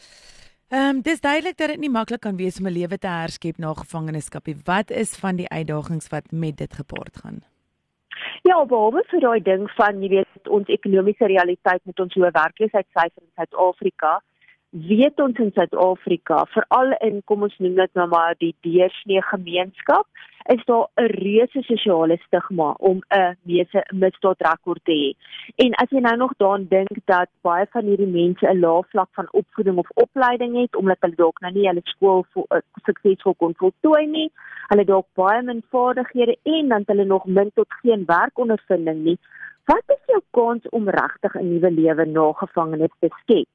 Ehm 0.69 0.97
um, 0.97 1.01
dis 1.03 1.21
duidelik 1.21 1.57
dat 1.57 1.69
dit 1.69 1.81
nie 1.81 1.91
maklik 1.91 2.21
kan 2.21 2.37
wees 2.37 2.59
om 2.61 2.67
'n 2.67 2.73
lewe 2.73 2.99
te 2.99 3.09
herskep 3.09 3.59
na 3.59 3.75
gevangenskap 3.75 4.47
nie. 4.47 4.57
Wat 4.65 4.91
is 4.91 5.17
van 5.17 5.37
die 5.37 5.49
uitdagings 5.49 6.09
wat 6.09 6.31
met 6.33 6.57
dit 6.57 6.73
gepaard 6.73 7.17
gaan? 7.17 7.41
Ja, 8.49 8.57
behalwe 8.65 9.03
vir 9.11 9.21
daai 9.21 9.41
ding 9.45 9.67
van 9.77 9.99
jy 10.01 10.09
weet 10.15 10.49
ons 10.57 10.71
ekonomiese 10.73 11.29
realiteit 11.29 11.83
met 11.85 12.01
ons 12.01 12.15
hoë 12.17 12.31
werkloosheidsyfer 12.37 13.21
in 13.21 13.33
Suid-Afrika, 13.37 14.13
weet 14.71 15.21
ons 15.21 15.39
in 15.43 15.51
Suid-Afrika, 15.55 16.45
veral 16.55 16.93
in 17.03 17.23
kom 17.27 17.43
ons 17.43 17.57
noem 17.59 17.75
dit 17.75 17.95
nou 17.99 18.07
maar 18.11 18.37
die 18.39 18.55
deursnee 18.67 19.23
gemeenskap, 19.31 20.07
is 20.55 20.63
daar 20.65 20.87
'n 20.97 21.11
reuse 21.23 21.63
sosiale 21.63 22.17
stigma 22.27 22.75
om 22.79 23.03
'n 23.11 23.37
meese 23.43 23.85
misdaadrekord 23.93 24.85
te 24.85 24.93
hê. 24.93 25.11
En 25.57 25.75
as 25.75 25.91
jy 25.91 26.01
nou 26.01 26.17
nog 26.17 26.33
daaraan 26.37 26.67
dink 26.69 26.95
dat 27.05 27.29
baie 27.43 27.67
van 27.71 27.85
hierdie 27.85 28.07
mense 28.07 28.47
'n 28.47 28.61
lae 28.61 28.83
vlak 28.83 29.09
van 29.13 29.29
opvoeding 29.33 29.79
of 29.79 29.91
opleiding 29.95 30.61
het 30.61 30.77
omdat 30.77 30.97
hulle 31.01 31.15
dalk 31.15 31.41
nou 31.41 31.53
nie 31.53 31.67
hulle 31.67 31.83
skool 31.85 32.25
uh, 32.35 32.59
suksesvol 32.85 33.35
kon 33.35 33.55
voltooi 33.55 34.07
nie, 34.07 34.31
hulle 34.69 34.85
dalk 34.85 35.07
baie 35.15 35.43
min 35.43 35.63
vaardighede 35.71 36.37
en 36.43 36.69
dan 36.69 36.83
hulle 36.87 37.05
nog 37.05 37.25
min 37.25 37.51
tot 37.55 37.73
geen 37.83 38.05
werkondervinding 38.07 39.05
nie, 39.05 39.19
wat 39.65 39.83
is 39.87 40.03
jou 40.07 40.23
kans 40.31 40.69
om 40.69 40.89
regtig 40.89 41.35
'n 41.35 41.49
nuwe 41.49 41.71
lewe 41.71 42.05
na 42.05 42.33
gevangenes 42.33 42.95
te 43.01 43.09
skep? 43.23 43.49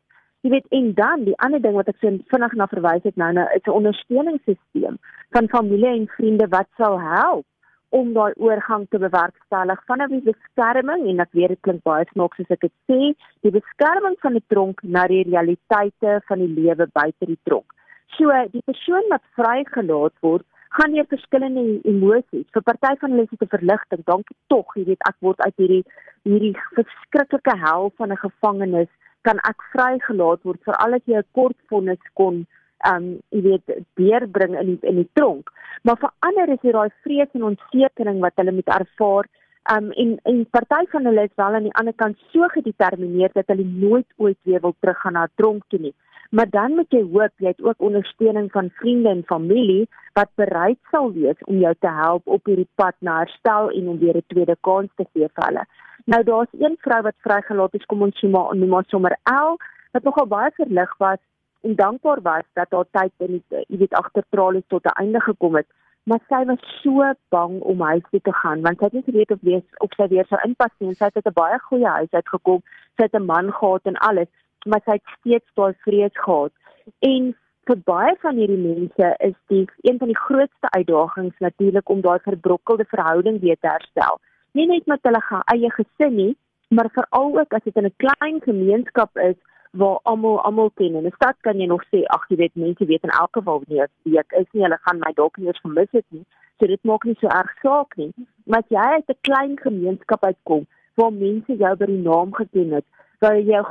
Jy 0.46 0.52
weet 0.52 0.68
en 0.78 0.92
dan 0.94 1.24
die 1.26 1.34
ander 1.42 1.62
ding 1.62 1.74
wat 1.74 1.88
ek 1.90 1.96
so 1.98 2.12
vinnig 2.30 2.52
na 2.54 2.68
verwys 2.70 3.06
het 3.08 3.16
nou 3.18 3.32
nou 3.34 3.46
is 3.56 3.66
'n 3.66 3.78
ondersteuningssisteem 3.80 4.98
van 5.34 5.48
familie 5.50 5.90
en 5.90 6.08
vriende 6.18 6.48
wat 6.48 6.68
sal 6.78 7.00
help 7.02 7.46
om 7.90 8.12
daai 8.14 8.34
oorgang 8.38 8.86
te 8.90 9.00
bewerkstellig 9.02 9.80
van 9.90 10.04
'n 10.06 10.22
beskerming 10.28 11.08
en 11.10 11.20
ek 11.26 11.32
weet 11.32 11.50
dit 11.54 11.62
klink 11.62 11.82
baie 11.84 12.06
snaaks 12.12 12.40
as 12.40 12.52
ek 12.56 12.62
dit 12.62 12.76
sê, 12.88 13.16
die 13.42 13.52
beskerming 13.60 14.16
van 14.20 14.34
die 14.34 14.48
tronk 14.48 14.84
na 14.84 15.08
die 15.08 15.24
realiteite 15.24 16.22
van 16.28 16.40
die 16.40 16.54
lewe 16.60 16.88
buite 16.94 17.26
die 17.26 17.40
tronk. 17.44 17.74
So 18.18 18.30
die 18.52 18.66
persoon 18.66 19.06
wat 19.10 19.24
vrygelaat 19.40 20.14
word, 20.22 20.46
gaan 20.70 20.94
deur 20.94 21.08
verskillende 21.08 21.82
emosies. 21.84 22.46
Vir 22.54 22.62
party 22.62 22.94
van 23.00 23.12
hulle 23.12 23.24
is 23.24 23.30
dit 23.30 23.42
'n 23.42 23.56
verligting, 23.58 24.04
dankie 24.06 24.38
tog, 24.48 24.76
jy 24.76 24.86
weet 24.86 25.08
ek 25.10 25.18
word 25.20 25.40
uit 25.42 25.56
hierdie 25.58 25.86
hierdie 26.24 26.56
verskriklike 26.78 27.58
hel 27.66 27.92
van 27.98 28.12
'n 28.12 28.24
gevangenis 28.28 28.92
kan 29.28 29.42
ek 29.50 29.64
vrygelaat 29.74 30.44
word 30.48 30.62
vir 30.68 30.78
al 30.84 30.96
wat 30.98 31.06
jy 31.12 31.18
'n 31.18 31.32
kort 31.38 31.58
vonnis 31.70 32.04
kon 32.14 32.46
um 32.92 33.06
jy 33.34 33.42
weet 33.48 33.74
deurbring 34.00 34.58
in 34.60 34.68
die, 34.74 34.80
in 34.90 35.02
die 35.02 35.10
tronk. 35.18 35.50
Maar 35.84 35.98
vir 36.04 36.12
ander 36.28 36.54
is 36.54 36.62
dit 36.62 36.74
daai 36.74 36.92
vrees 37.04 37.32
en 37.34 37.50
onsekerheid 37.50 38.22
wat 38.28 38.38
hulle 38.42 38.56
moet 38.60 38.72
ervaar 38.80 39.30
um 39.76 39.92
en 40.04 40.18
en 40.32 40.42
party 40.58 40.84
van 40.94 41.06
hulle 41.10 41.28
is 41.30 41.38
wel 41.42 41.58
aan 41.58 41.70
die 41.70 41.78
ander 41.82 41.98
kant 42.04 42.18
so 42.34 42.50
gedetermineerd 42.58 43.34
dat 43.34 43.48
hulle 43.54 43.66
nooit 43.66 44.08
ooit 44.18 44.38
weer 44.44 44.62
wil 44.62 44.76
teruggaan 44.80 45.18
na 45.18 45.28
tronk 45.36 45.64
toe 45.70 45.80
nie. 45.80 45.96
Maar 46.30 46.50
dan 46.50 46.76
moet 46.76 46.92
jy 46.92 47.02
hoop 47.02 47.34
jy 47.38 47.54
het 47.54 47.64
ook 47.64 47.82
ondersteuning 47.90 48.52
van 48.52 48.70
vriende 48.82 49.10
en 49.10 49.24
familie 49.26 49.88
wat 50.14 50.30
bereid 50.36 50.80
sal 50.92 51.12
wees 51.14 51.42
om 51.46 51.58
jou 51.60 51.74
te 51.80 51.92
help 52.02 52.28
op 52.28 52.46
hierdie 52.46 52.70
pad 52.76 52.96
na 53.00 53.18
herstel 53.24 53.72
en 53.72 53.90
om 53.94 54.00
weer 54.00 54.18
'n 54.18 54.30
tweede 54.34 54.58
kans 54.62 54.90
te 54.96 55.06
gee 55.14 55.30
vir 55.34 55.46
hulle 55.48 55.66
Nou 56.06 56.24
daar's 56.24 56.52
een 56.60 56.76
vrou 56.80 57.02
wat 57.02 57.16
vrygelaat 57.18 57.74
is, 57.74 57.86
kom 57.86 58.02
ons 58.02 58.22
noem 58.22 58.68
maar 58.70 58.86
sommer 58.88 59.18
L 59.32 59.56
wat 59.92 60.04
nogal 60.04 60.28
baie 60.28 60.52
verlig 60.54 60.98
was 60.98 61.22
en 61.62 61.76
dankbaar 61.76 62.22
was 62.22 62.46
dat 62.54 62.72
haar 62.72 62.86
tyd 62.92 63.28
in 63.28 63.32
die 63.38 63.64
jy 63.68 63.78
weet 63.78 63.98
agter 63.98 64.24
tralies 64.30 64.68
tot 64.68 64.86
'n 64.86 64.98
einde 65.02 65.22
gekom 65.22 65.56
het. 65.56 65.68
Maar 66.04 66.20
sy 66.30 66.46
was 66.46 66.62
so 66.84 67.14
bang 67.30 67.62
om 67.62 67.82
huis 67.82 68.04
toe 68.12 68.22
te 68.22 68.34
gaan 68.34 68.62
want 68.62 68.78
sy 68.78 68.86
het 68.86 68.94
nie 68.94 69.04
geweet 69.04 69.32
of 69.32 69.42
wees 69.42 69.68
of 69.78 69.96
sy 69.98 70.08
weer 70.08 70.26
sou 70.26 70.40
inpas 70.44 70.74
nie 70.78 70.94
sy 70.94 71.06
het 71.06 71.26
'n 71.26 71.40
baie 71.42 71.60
goeie 71.60 71.88
huis 71.88 72.12
uitgekom. 72.12 72.62
Sy 72.96 73.04
het 73.04 73.16
'n 73.16 73.26
man 73.26 73.52
gehad 73.52 73.82
en 73.84 73.98
alles 73.98 74.30
maar 74.66 74.82
sy 74.86 74.92
het 74.92 75.16
steeds 75.18 75.50
daai 75.54 75.74
vrees 75.86 76.18
gehad. 76.26 76.52
En 77.00 77.36
vir 77.66 77.78
baie 77.84 78.16
van 78.22 78.36
hierdie 78.36 78.62
mense 78.62 79.16
is 79.18 79.36
dit 79.48 79.70
een 79.82 79.98
van 79.98 80.08
die 80.08 80.22
grootste 80.28 80.70
uitdagings 80.70 81.38
natuurlik 81.40 81.90
om 81.90 82.02
daai 82.02 82.20
verbrokkelde 82.20 82.86
verhouding 82.86 83.40
weer 83.42 83.58
te 83.60 83.68
herstel. 83.68 84.20
Nie 84.56 84.68
net 84.70 84.86
met 84.88 85.04
hulle 85.04 85.20
eie 85.52 85.70
gesin 85.76 86.14
nie, 86.16 86.34
maar 86.72 86.88
veral 86.96 87.34
ook 87.40 87.54
as 87.58 87.64
dit 87.64 87.76
in 87.76 87.86
'n 87.86 87.98
klein 88.04 88.38
gemeenskap 88.42 89.18
is 89.18 89.36
waar 89.72 90.00
almal 90.04 90.40
almal 90.48 90.72
ken. 90.80 90.96
In 90.96 91.08
'n 91.08 91.16
stad 91.16 91.36
kan 91.42 91.60
jy 91.60 91.68
nog 91.68 91.84
sê 91.92 92.04
ag 92.16 92.24
jy 92.30 92.38
weet 92.38 92.56
mense 92.56 92.86
weet 92.86 93.04
in 93.04 93.10
elke 93.10 93.40
geval 93.40 93.64
nie 93.68 93.82
ek 94.18 94.32
is 94.42 94.48
nie 94.54 94.64
hulle 94.64 94.78
gaan 94.82 95.00
my 95.00 95.12
dalk 95.14 95.38
nie 95.38 95.48
eens 95.48 95.60
vermis 95.60 95.92
het 95.92 96.06
nie. 96.10 96.26
So 96.60 96.68
dit 96.68 96.84
maak 96.84 97.04
nie 97.04 97.18
so 97.20 97.28
erg 97.28 97.52
saak 97.62 97.98
nie. 97.98 98.14
Maar 98.46 98.60
as 98.60 98.70
jy 98.70 98.86
uit 98.96 99.10
'n 99.10 99.22
klein 99.22 99.60
gemeenskap 99.60 100.26
uitkom 100.26 100.66
waar 100.96 101.14
mense 101.14 101.58
jou 101.58 101.76
by 101.76 101.86
die 101.86 102.02
naam 102.02 102.34
geken 102.34 102.72
het, 102.72 102.86
waar 103.20 103.36
jy 103.36 103.46
jou 103.52 103.64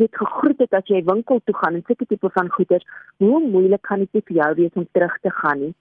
weet 0.00 0.16
gegroet 0.16 0.58
het 0.58 0.72
as 0.74 0.86
jy 0.86 1.04
winkel 1.04 1.40
toe 1.44 1.54
gaan 1.54 1.74
en 1.74 1.82
sulke 1.86 2.06
tipe 2.06 2.30
van 2.30 2.48
goeder, 2.48 2.82
hoe 3.16 3.40
moeilik 3.40 3.82
kan 3.82 3.98
dit 3.98 4.24
vir 4.26 4.36
jou 4.36 4.54
wees 4.54 4.74
om 4.74 4.88
terug 4.92 5.18
te 5.20 5.30
gaan 5.30 5.60
nie? 5.60 5.74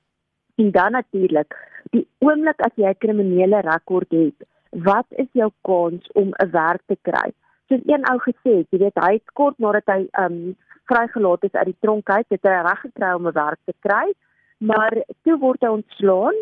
En 0.58 0.72
dan 0.72 0.92
natuurlik, 0.92 1.56
die 1.94 2.08
oomblik 2.26 2.62
as 2.66 2.74
jy 2.76 2.90
'n 2.90 2.98
kriminele 3.04 3.60
rekord 3.62 4.12
het, 4.12 4.48
wat 4.72 5.06
is 5.10 5.30
jou 5.32 5.52
kans 5.62 6.12
om 6.12 6.30
'n 6.34 6.50
werk 6.52 6.82
te 6.86 6.98
kry? 7.02 7.30
Soos 7.68 7.84
een 7.86 8.06
ou 8.12 8.18
gesê 8.20 8.52
het, 8.58 8.68
jy 8.70 8.80
weet 8.80 9.00
hy 9.06 9.14
het 9.14 9.34
kort 9.34 9.58
nadat 9.60 9.86
hy 9.86 10.08
um 10.24 10.56
vrygelaat 10.90 11.44
is 11.44 11.54
uit 11.54 11.66
die 11.66 11.80
tronk 11.80 12.10
uit, 12.10 12.26
het 12.30 12.44
hy 12.44 12.50
reg 12.50 12.82
gekry 12.82 13.14
om 13.14 13.28
'n 13.28 13.34
werk 13.34 13.60
te 13.66 13.74
kry, 13.80 14.14
maar 14.58 14.94
toe 15.24 15.38
word 15.38 15.62
hy 15.62 15.68
ontslaan 15.70 16.38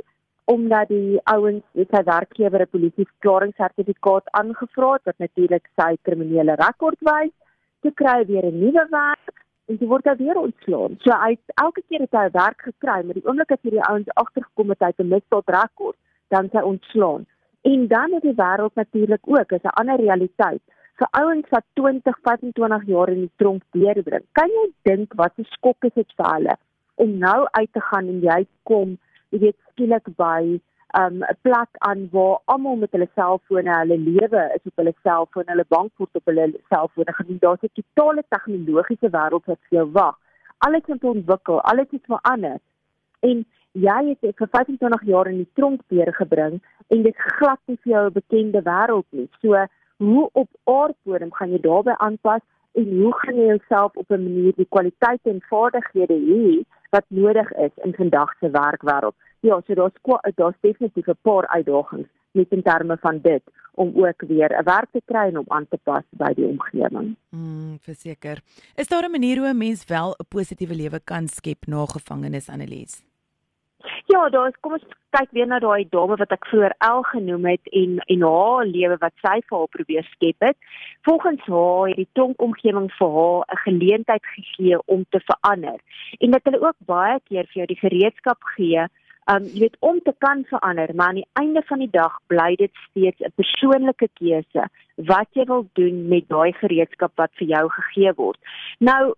omdat 0.45 0.87
die 0.87 1.19
ouens 1.23 1.63
het 1.73 1.89
sy 1.89 2.03
werkgewer 2.03 2.61
'n 2.61 2.73
polisie 2.75 3.07
verklaringssertifikaat 3.11 4.25
aangevra 4.31 4.99
wat 5.03 5.17
natuurlik 5.17 5.69
sy 5.75 5.95
kriminele 6.01 6.55
rekord 6.55 6.99
wys 6.99 7.33
te 7.81 7.91
kry 7.91 8.25
weer 8.25 8.45
'n 8.45 8.59
nuwe 8.59 8.87
werk 8.89 9.44
en 9.65 9.77
dit 9.77 9.87
word 9.89 10.09
weer 10.17 10.37
ontslaan. 10.37 10.97
So 11.03 11.11
hy 11.11 11.37
elke 11.61 11.81
keer 11.87 12.05
het 12.05 12.17
hy 12.17 12.27
werk 12.31 12.61
gekry, 12.67 12.99
maar 13.03 13.17
die 13.17 13.25
oomblik 13.25 13.51
as 13.51 13.61
hierdie 13.61 13.85
ouens 13.89 14.11
agtergekom 14.13 14.69
het 14.69 14.79
hy 14.79 14.91
het 14.93 14.99
'n 14.99 15.13
misdaad 15.13 15.49
rekord, 15.57 15.97
dan 16.29 16.49
sy 16.51 16.61
ontslaan. 16.61 17.25
En 17.61 17.87
dan 17.87 18.13
het 18.13 18.21
die 18.21 18.37
wêreld 18.37 18.75
natuurlik 18.75 19.23
ook 19.23 19.51
is 19.51 19.63
'n 19.63 19.77
ander 19.81 19.97
realiteit. 19.97 20.61
Vir 20.95 21.07
ouens 21.11 21.49
wat 21.49 21.63
20, 21.73 22.19
25 22.21 22.85
jaar 22.85 23.09
in 23.09 23.19
die 23.19 23.31
tronk 23.35 23.63
deurbring, 23.71 24.23
kan 24.31 24.49
jy 24.49 24.71
dink 24.81 25.13
wat 25.13 25.33
'n 25.37 25.43
skok 25.43 25.83
is 25.83 25.93
dit 25.93 26.13
vir 26.17 26.33
hulle 26.33 26.55
om 26.95 27.17
nou 27.17 27.47
uit 27.51 27.71
te 27.71 27.81
gaan 27.81 28.07
en 28.07 28.21
jy 28.21 28.47
kom 28.63 28.97
jy 29.29 29.39
weet 29.39 29.57
skielik 29.71 30.07
by 30.17 30.59
um, 30.93 31.23
'n 31.23 31.37
plek 31.41 31.71
aan 31.71 32.07
waar 32.11 32.39
almal 32.45 32.75
met 32.75 32.91
hulle 32.91 33.09
selfone, 33.15 33.77
hulle 33.77 33.97
lewe 33.97 34.51
is 34.55 34.65
op 34.69 34.75
hulle 34.75 34.93
selfone, 35.03 35.51
hulle 35.51 35.65
bankport 35.67 36.15
op 36.15 36.25
hulle 36.25 36.53
selfone. 36.69 37.13
Genoem 37.13 37.39
daar's 37.39 37.63
'n 37.63 37.73
totale 37.73 38.23
tegnologiese 38.29 39.09
wêreld 39.09 39.45
wat 39.45 39.59
vir 39.69 39.77
jou 39.79 39.91
wag. 39.91 40.17
Alles 40.57 40.85
het 40.85 41.03
ontwikkel, 41.03 41.61
alles 41.61 41.87
het 41.91 42.05
verander. 42.05 42.57
En 43.19 43.45
jy 43.71 44.17
het 44.19 44.35
vir 44.37 44.47
25 44.51 45.03
jaar 45.03 45.27
in 45.27 45.37
die 45.37 45.51
tronk 45.53 45.81
deurgebring 45.87 46.61
en 46.87 47.01
dit 47.03 47.17
glad 47.17 47.59
nie 47.65 47.79
vir 47.83 47.91
jou 47.91 48.05
'n 48.05 48.13
bekende 48.13 48.61
wêreld 48.61 49.05
nie. 49.09 49.29
So 49.41 49.65
hoe 49.97 50.29
op 50.33 50.49
aardbodem 50.63 51.33
gaan 51.33 51.51
jy 51.51 51.59
daarbey 51.59 51.95
aanpas 51.97 52.41
en 52.73 53.01
hoe 53.01 53.13
gaan 53.19 53.35
jy 53.35 53.45
jouself 53.45 53.95
op 53.95 54.11
'n 54.11 54.23
manier 54.23 54.53
die 54.55 54.67
kwaliteite 54.69 55.29
en 55.29 55.41
vaardighede 55.41 56.13
hê 56.13 56.65
wat 56.95 57.05
nodig 57.07 57.51
is 57.67 57.75
in 57.83 57.93
vandag 57.93 58.31
se 58.39 58.49
werkwêreld. 58.49 59.15
Ja, 59.39 59.61
so 59.65 59.73
daar's 59.73 59.97
daar's 60.35 60.59
definitief 60.61 61.07
'n 61.07 61.17
paar 61.21 61.47
uitdagings 61.47 62.09
met 62.31 62.51
in 62.51 62.61
terme 62.61 62.97
van 62.97 63.19
dit 63.21 63.43
om 63.73 63.91
ook 63.95 64.21
weer 64.27 64.51
'n 64.51 64.63
werk 64.63 64.89
te 64.91 65.01
kry 65.05 65.25
en 65.27 65.37
om 65.37 65.45
aan 65.47 65.67
te 65.69 65.79
pas 65.83 66.03
by 66.09 66.33
die 66.33 66.45
omgewing. 66.45 67.15
Mm, 67.29 67.77
verseker. 67.81 68.41
Is 68.75 68.87
daar 68.87 69.05
'n 69.05 69.11
manier 69.11 69.37
hoe 69.37 69.47
'n 69.53 69.57
mens 69.57 69.85
wel 69.85 70.09
'n 70.11 70.27
positiewe 70.27 70.75
lewe 70.75 70.99
kan 71.03 71.27
skep 71.27 71.65
na 71.65 71.85
gevangenis 71.85 72.49
Annelies? 72.49 73.03
Ja, 74.05 74.29
daar 74.29 74.47
is 74.47 74.59
kom 74.59 74.73
ons 74.77 74.85
kyk 75.15 75.31
weer 75.31 75.47
na 75.47 75.59
daai 75.59 75.87
dame 75.89 76.17
wat 76.19 76.33
ek 76.35 76.47
vroeër 76.49 76.75
El 76.87 77.03
genoem 77.11 77.45
het 77.49 77.71
en 77.81 77.97
en 78.13 78.25
haar 78.27 78.65
lewe 78.65 78.97
wat 79.01 79.15
sy 79.23 79.37
vir 79.47 79.57
haar 79.57 79.71
probeer 79.77 80.07
skep 80.11 80.47
het. 80.47 80.57
Volgens 81.07 81.41
haar 81.47 81.87
het 81.91 82.01
die 82.01 82.09
tronkomgewing 82.17 82.91
vir 82.99 83.15
haar 83.17 83.45
'n 83.55 83.63
geleentheid 83.67 84.25
gegee 84.35 84.79
om 84.85 85.05
te 85.09 85.21
verander 85.29 85.79
en 86.19 86.31
dat 86.31 86.43
hulle 86.43 86.61
ook 86.67 86.79
baie 86.85 87.19
keer 87.29 87.45
vir 87.49 87.57
jou 87.61 87.67
die 87.73 87.83
gereedskap 87.85 88.41
gee 88.55 88.87
um 89.33 89.45
jy 89.49 89.65
weet 89.65 89.77
om 89.79 89.99
te 90.05 90.13
kan 90.17 90.43
verander, 90.49 90.91
maar 90.95 91.07
aan 91.07 91.21
die 91.21 91.29
einde 91.41 91.61
van 91.65 91.79
die 91.81 91.91
dag 91.91 92.19
bly 92.27 92.55
dit 92.55 92.71
steeds 92.89 93.19
'n 93.19 93.33
persoonlike 93.35 94.09
keuse 94.19 94.67
wat 94.95 95.27
jy 95.33 95.45
wil 95.45 95.67
doen 95.73 96.07
met 96.07 96.29
daai 96.29 96.53
gereedskap 96.53 97.11
wat 97.15 97.31
vir 97.33 97.47
jou 97.47 97.69
gegee 97.69 98.13
word. 98.13 98.39
Nou 98.79 99.13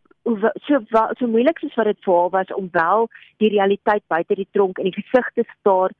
so 0.68 0.80
so 1.20 1.28
moeilik 1.28 1.60
soos 1.60 1.76
wat 1.76 1.86
dit 1.86 2.06
haar 2.06 2.30
was 2.30 2.54
om 2.54 2.70
wel 2.72 3.10
die 3.38 3.50
realiteit 3.50 4.04
buite 4.08 4.36
die 4.36 4.48
tronk 4.52 4.80
in 4.80 4.90
die 4.92 5.02
gesig 5.02 5.30
te 5.34 5.44
staar 5.60 5.92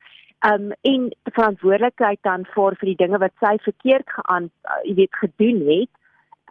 um 0.46 0.72
en 0.82 1.08
verantwoordelikheid 1.32 2.20
dan 2.22 2.44
vir 2.54 2.76
vir 2.80 2.88
die 2.92 3.00
dinge 3.04 3.18
wat 3.18 3.32
sy 3.40 3.56
verkeerd 3.64 4.08
geaan 4.18 4.50
uh, 4.64 4.82
jy 4.84 4.94
weet 4.94 5.16
gedoen 5.22 5.64
het 5.66 5.90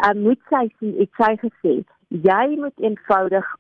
um, 0.08 0.24
moet 0.24 0.42
sy 0.50 0.66
sien 0.80 0.98
het 0.98 1.22
sy 1.22 1.32
gesê 1.44 1.76
jy 2.10 2.48
moet 2.58 2.84
eenvoudig 2.90 3.54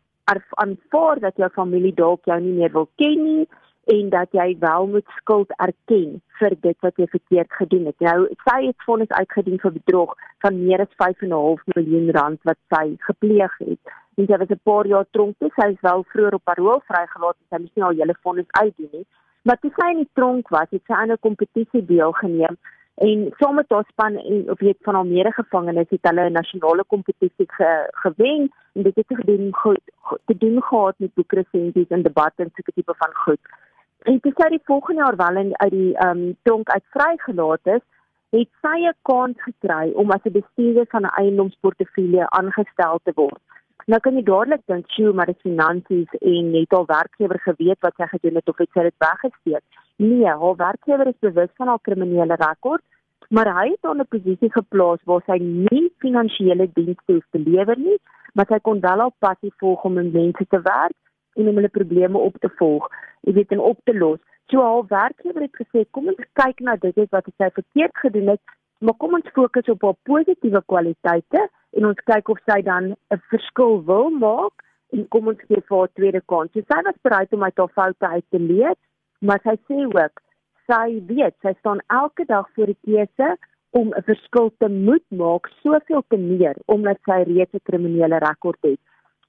aanvaar 0.63 1.19
dat 1.19 1.37
jou 1.37 1.49
familie 1.55 1.93
dalk 1.95 2.25
jou 2.25 2.39
nie 2.41 2.57
meer 2.59 2.73
wil 2.73 2.89
ken 2.99 3.23
nie 3.23 3.47
en 3.95 4.09
dat 4.09 4.31
jy 4.31 4.47
wel 4.59 4.87
moet 4.87 5.05
skuld 5.19 5.53
erken 5.63 6.21
vir 6.39 6.55
dit 6.61 6.77
wat 6.85 6.97
jy 7.01 7.07
verkeerd 7.11 7.53
gedoen 7.59 7.85
het. 7.89 7.99
Nou, 7.99 8.27
sy 8.47 8.57
het 8.65 8.85
vonnis 8.85 9.13
uitgedien 9.19 9.59
vir 9.63 9.75
bedrog 9.79 10.15
van 10.45 10.59
meer 10.63 10.83
as 10.83 10.97
5.5 11.03 11.63
miljoen 11.75 12.11
rand 12.19 12.39
wat 12.49 12.59
sy 12.73 12.85
gepleeg 13.09 13.57
het. 13.63 13.95
En 14.17 14.27
sy 14.27 14.37
was 14.43 14.49
'n 14.55 14.59
paar 14.63 14.87
jaar 14.87 15.07
tronk 15.11 15.35
toe. 15.39 15.51
Sy 15.55 15.67
is 15.75 15.81
wel 15.81 16.03
vroeër 16.03 16.33
op 16.33 16.43
parol 16.43 16.81
vrygelaat 16.87 17.37
en 17.39 17.47
sy 17.49 17.61
moes 17.61 17.75
nie 17.75 17.83
al 17.83 17.99
hele 17.99 18.15
vonnis 18.21 18.51
uitdien 18.61 18.89
nie. 18.91 19.05
Maar 19.43 19.59
toe 19.59 19.71
sy 19.75 19.87
in 19.91 20.03
die 20.03 20.13
tronk 20.13 20.49
was, 20.49 20.69
het 20.69 20.83
sy 20.87 20.93
aan 20.93 21.11
'n 21.11 21.19
kompetisie 21.19 21.85
deelgeneem 21.85 22.57
en 22.97 23.31
saam 23.37 23.55
met 23.55 23.69
haar 23.69 23.85
span 23.87 24.15
en 24.17 24.51
of 24.51 24.59
weet 24.59 24.77
van 24.81 24.95
al 24.95 25.05
meer 25.05 25.33
gevangenes 25.33 25.89
het 25.89 26.07
hulle 26.09 26.29
'n 26.29 26.31
nasionale 26.31 26.83
kompetisie 26.83 27.47
ge, 27.57 27.89
gewen 27.91 28.51
en 28.73 28.83
dit 28.83 28.95
het 28.95 29.05
gedoen 29.07 29.49
goed 29.51 29.81
te 30.25 30.37
doen 30.37 30.63
gehad 30.63 30.95
met 30.97 31.13
boekresensies 31.13 31.87
en 31.87 32.01
debatte 32.01 32.43
en 32.43 32.51
so 32.53 32.61
'n 32.65 32.73
tipe 32.73 32.93
van 32.97 33.13
goed. 33.13 33.39
En 34.05 34.19
toe 34.19 34.31
sy 34.35 34.49
die 34.49 34.61
volgende 34.63 35.01
jaar 35.01 35.15
wel 35.15 35.35
in 35.43 35.51
uit 35.59 35.71
die 35.71 35.93
ehm 35.95 36.17
um, 36.17 36.35
tronk 36.43 36.69
uit 36.69 36.83
vrygelaat 36.95 37.65
is, 37.77 37.83
het 38.29 38.49
sy 38.61 38.77
'n 38.87 38.93
kans 39.01 39.37
gekry 39.41 39.91
om 39.91 40.11
as 40.11 40.25
'n 40.25 40.37
bestuurder 40.39 40.85
van 40.89 41.01
'n 41.01 41.15
eiendomsportefeulje 41.21 42.29
aangestel 42.29 42.99
te 43.03 43.11
word. 43.15 43.41
Nou 43.85 43.99
kan 43.99 44.15
jy 44.15 44.23
dadelik 44.23 44.61
dink, 44.65 44.89
"Sjoe, 44.89 45.13
maar 45.13 45.25
dit 45.25 45.41
finansies 45.41 46.11
en 46.19 46.51
net 46.51 46.73
al 46.73 46.85
werkgewer 46.85 47.39
geweet 47.39 47.79
wat 47.79 47.93
sy 47.95 48.07
gedoen 48.07 48.35
het 48.35 48.49
of 48.49 48.57
het 48.57 48.69
sy 48.73 48.81
dit 48.81 48.97
weggesteek?" 48.97 49.63
Nee, 49.95 50.25
haar 50.25 50.55
werkgewer 50.55 51.07
is 51.07 51.19
bewus 51.19 51.49
van 51.55 51.67
haar 51.67 51.81
kriminele 51.81 52.35
rekord, 52.35 52.83
maar 53.29 53.53
hy 53.59 53.69
het 53.69 53.81
haar 53.81 53.95
in 53.95 54.01
'n 54.01 54.07
posisie 54.15 54.51
geplaas 54.51 54.99
waar 55.03 55.21
sy 55.25 55.37
nie 55.39 55.93
finansiële 55.97 56.69
dienste 56.73 57.13
hoef 57.13 57.25
te 57.31 57.39
lewer 57.39 57.77
nie, 57.77 57.99
maar 58.33 58.45
sy 58.45 58.59
kon 58.59 58.79
wel 58.79 58.99
haar 58.99 59.15
passie 59.19 59.53
volg 59.57 59.83
om 59.83 59.93
met 59.93 60.13
mense 60.13 60.45
te 60.47 60.61
werk 60.61 60.97
en 61.37 61.47
om 61.47 61.55
hulle 61.55 61.77
probleme 61.79 62.17
op 62.17 62.37
te 62.41 62.49
volg 62.59 62.89
jy 63.27 63.33
weet 63.35 63.55
en 63.55 63.63
op 63.63 63.79
te 63.83 63.95
los. 63.97 64.19
So 64.51 64.63
al 64.63 64.85
werkgewer 64.87 65.43
het 65.43 65.59
gesê 65.59 65.83
kom 65.91 66.07
ons 66.11 66.29
kyk 66.39 66.63
na 66.63 66.77
dit 66.83 66.99
wat 67.11 67.27
sy 67.35 67.49
verkeerd 67.59 68.03
gedoen 68.03 68.31
het, 68.35 68.43
maar 68.79 68.95
kom 69.01 69.17
ons 69.17 69.33
fokus 69.35 69.67
op 69.73 69.83
haar 69.83 69.97
positiewe 70.07 70.61
kwaliteite 70.71 71.47
en 71.77 71.89
ons 71.89 72.05
kyk 72.11 72.31
of 72.31 72.39
sy 72.49 72.61
dan 72.63 72.93
'n 72.93 73.21
verskil 73.33 73.83
wil 73.89 74.09
maak 74.09 74.63
en 74.95 75.07
kom 75.13 75.27
ons 75.27 75.41
gee 75.47 75.61
vir 75.67 75.77
haar 75.77 75.91
tweede 75.99 76.21
kans. 76.31 76.51
So 76.53 76.61
sy 76.61 76.79
was 76.83 77.03
bereid 77.03 77.33
om 77.33 77.43
uit 77.43 77.57
haar 77.57 77.73
foute 77.75 78.07
uit 78.07 78.25
te 78.29 78.39
leer, 78.39 78.75
maar 79.19 79.39
sy 79.43 79.57
sê 79.67 79.83
ook 79.83 80.21
sy 80.67 81.03
weet 81.07 81.35
sy 81.41 81.53
staan 81.59 81.79
elke 81.87 82.25
dag 82.25 82.47
voor 82.55 82.71
die 82.71 82.81
keuse 82.85 83.37
om 83.71 83.93
'n 83.93 84.03
verskil 84.03 84.51
te 84.59 84.69
moet 84.69 85.07
maak 85.09 85.47
soveel 85.63 86.03
te 86.07 86.17
meer 86.17 86.55
omdat 86.65 86.97
sy 87.05 87.23
reeds 87.27 87.53
'n 87.53 87.67
kriminele 87.69 88.17
rekord 88.17 88.61
het. 88.61 88.79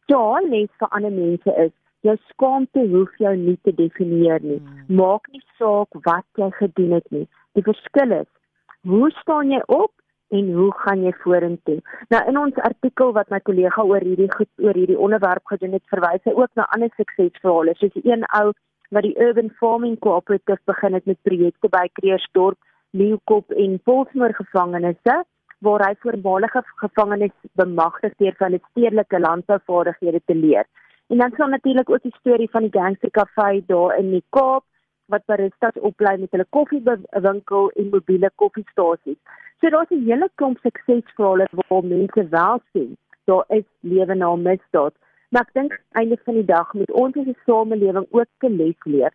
Ja, 0.06 0.40
les 0.40 0.70
vir 0.78 0.88
ander 0.88 1.12
mense 1.12 1.50
is 1.66 1.72
jou 2.07 2.17
skaamte 2.31 2.85
hoef 2.93 3.14
jou 3.23 3.35
nie 3.37 3.57
te 3.67 3.75
definieer 3.75 4.43
nie. 4.43 4.59
Hmm. 4.59 4.99
Maak 5.00 5.28
nie 5.33 5.43
saak 5.59 6.00
wat 6.07 6.26
jy 6.38 6.50
gedoen 6.59 6.99
het 6.99 7.09
nie. 7.14 7.26
Die 7.59 7.64
verskil 7.67 8.14
is 8.23 8.28
hoe 8.88 9.11
staan 9.21 9.50
jy 9.50 9.61
op 9.67 9.93
en 10.31 10.52
hoe 10.55 10.71
gaan 10.85 11.02
jy 11.02 11.12
vorentoe? 11.25 11.78
Nou 12.14 12.23
in 12.31 12.38
ons 12.38 12.61
artikel 12.69 13.12
wat 13.17 13.31
my 13.33 13.40
kollega 13.45 13.85
oor 13.85 14.05
hierdie 14.05 14.28
oor 14.31 14.76
hierdie 14.76 14.99
onderwerp 14.99 15.47
gedoen 15.50 15.75
het, 15.76 15.85
verwys 15.90 16.25
hy 16.28 16.35
ook 16.37 16.52
na 16.55 16.69
ander 16.76 16.93
suksesverhale, 16.97 17.75
soos 17.78 17.95
die 17.97 18.05
een 18.07 18.25
ou 18.38 18.52
wat 18.95 19.05
die 19.05 19.17
Urban 19.21 19.50
Farming 19.59 19.99
Cooperative 20.05 20.61
begin 20.71 20.95
het 20.97 21.07
met 21.07 21.21
projekte 21.23 21.69
by 21.73 21.88
Kreersdorp, 21.99 22.59
Leeukop 22.97 23.50
en 23.52 23.81
Polsmoor 23.85 24.33
gevangenisse 24.37 25.19
waar 25.67 25.83
hy 25.83 25.95
voormalige 26.05 26.62
gevangenes 26.81 27.35
bemagtig 27.59 28.14
deur 28.23 28.37
vir 28.38 28.47
hulle 28.47 28.61
stedelike 28.71 29.19
landbouvaardighede 29.25 30.21
te 30.25 30.37
leer. 30.38 30.69
En 31.08 31.18
dan 31.18 31.32
sal 31.36 31.48
natuurlik 31.48 31.90
ook 31.90 32.02
die 32.02 32.16
storie 32.18 32.50
van 32.50 32.62
die 32.62 32.80
gangster 32.80 33.10
kafee 33.10 33.64
daar 33.66 33.98
in 33.98 34.10
die 34.10 34.24
Kaap 34.30 34.64
wat 35.06 35.24
baristas 35.24 35.78
oplei 35.80 36.16
met 36.20 36.30
hulle 36.30 36.46
koffiewinkel 36.50 37.70
en 37.70 37.88
mobiele 37.90 38.30
koffiestasies. 38.34 39.20
So 39.60 39.70
daar's 39.70 39.90
'n 39.90 40.04
hele 40.04 40.30
klomp 40.34 40.58
suksesverhale 40.58 41.46
waar 41.50 41.84
mense 41.84 42.28
wel 42.28 42.60
sien 42.72 42.96
daar 43.28 43.44
is 43.48 43.64
lewe 43.80 44.14
na 44.14 44.36
misdaad. 44.36 44.94
Maar 45.28 45.44
ek 45.46 45.52
dink 45.52 45.80
einde 46.00 46.16
van 46.24 46.34
die 46.34 46.48
dag 46.48 46.72
moet 46.72 46.92
ons 47.02 47.16
as 47.20 47.26
'n 47.32 47.36
samelewing 47.46 48.06
ook 48.10 48.44
'n 48.48 48.56
les 48.60 48.80
leer. 48.84 49.12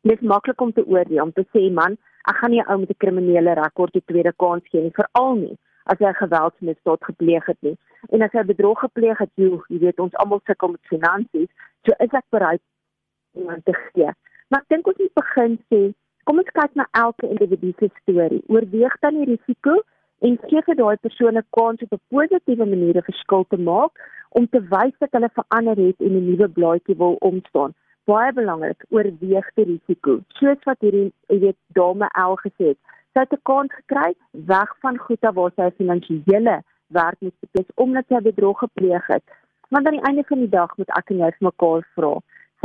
Dit 0.00 0.20
is 0.20 0.28
maklik 0.28 0.60
om 0.60 0.72
te 0.72 0.86
oordeel 0.86 1.22
om 1.22 1.32
te 1.32 1.46
sê 1.54 1.72
man, 1.72 1.92
ek 2.30 2.36
gaan 2.36 2.50
nie 2.50 2.62
'n 2.62 2.70
ou 2.70 2.78
met 2.78 2.90
'n 2.90 3.02
kriminele 3.02 3.52
rekord 3.54 3.94
'n 3.94 4.06
tweede 4.06 4.32
kans 4.36 4.64
gee 4.70 4.82
nie, 4.82 4.98
veral 5.00 5.34
nie 5.34 5.56
as 5.84 5.98
hy 5.98 6.12
geweldsmisdaad 6.12 7.04
gepleeg 7.04 7.46
het 7.46 7.60
nie. 7.60 7.76
En 8.08 8.22
as 8.22 8.32
hy 8.32 8.44
bedrog 8.44 8.80
gepleeg 8.80 9.18
het, 9.18 9.30
jy, 9.40 9.50
jy 9.68 9.78
weet 9.78 10.00
ons 10.00 10.14
almal 10.22 10.40
sukkel 10.44 10.74
met 10.74 10.92
finansies, 10.92 11.50
so 11.86 11.96
is 12.04 12.12
ek 12.12 12.26
bereid 12.34 12.62
om 13.34 13.62
te 13.64 13.74
gee. 13.74 14.10
Maar 14.48 14.64
ek 14.64 14.72
dink 14.74 14.88
ons 14.90 15.00
moet 15.02 15.20
begin 15.20 15.56
sê, 15.72 15.80
kom 16.28 16.40
ons 16.40 16.54
kyk 16.56 16.74
na 16.78 16.86
elke 17.00 17.28
individu 17.28 17.72
se 17.78 17.90
storie. 18.02 18.42
Oorweeg 18.52 18.96
dan 19.04 19.20
die 19.20 19.30
risiko 19.34 19.80
en 20.24 20.36
gee 20.48 20.62
vir 20.66 20.78
daai 20.78 20.96
persone 21.04 21.42
kans 21.56 21.82
op 21.84 21.92
'n 21.92 22.02
positiewe 22.12 22.66
manier 22.66 22.96
'n 22.98 23.08
verskil 23.10 23.44
te 23.48 23.58
maak 23.70 23.92
om 24.30 24.46
te 24.48 24.60
wys 24.74 24.94
dat 24.98 25.12
hulle 25.12 25.30
verander 25.38 25.76
het 25.86 25.98
en 26.00 26.12
'n 26.16 26.26
nuwe 26.28 26.48
blaadjie 26.48 26.96
wil 26.96 27.16
ontstaan. 27.30 27.74
Baie 28.04 28.32
belangrik, 28.32 28.84
oorweeg 28.90 29.48
die 29.54 29.64
risiko. 29.64 30.20
Soos 30.28 30.60
wat 30.64 30.80
hierdie, 30.80 31.12
jy 31.28 31.38
weet, 31.38 31.56
dame 31.72 32.08
El 32.12 32.36
gesê 32.36 32.64
het, 32.72 32.78
sy 33.12 33.20
het 33.20 33.32
'n 33.32 33.42
kans 33.42 33.72
gekry 33.72 34.14
weg 34.30 34.70
van 34.80 34.96
goed 34.98 35.22
af 35.24 35.34
waar 35.34 35.52
sy 35.56 35.70
finansiële 35.70 36.62
werk 36.96 37.20
moet 37.20 37.36
betes 37.44 37.74
omdat 37.84 38.08
sy 38.08 38.20
bedrog 38.24 38.58
gepleeg 38.64 39.06
het. 39.12 39.24
Want 39.68 39.86
aan 39.86 39.98
die 39.98 40.06
einde 40.08 40.24
van 40.30 40.42
die 40.44 40.52
dag 40.52 40.76
moet 40.78 40.92
ek 40.98 41.10
en 41.10 41.22
jy 41.24 41.30
vir 41.36 41.46
mekaar 41.48 41.86
vra, 41.98 42.12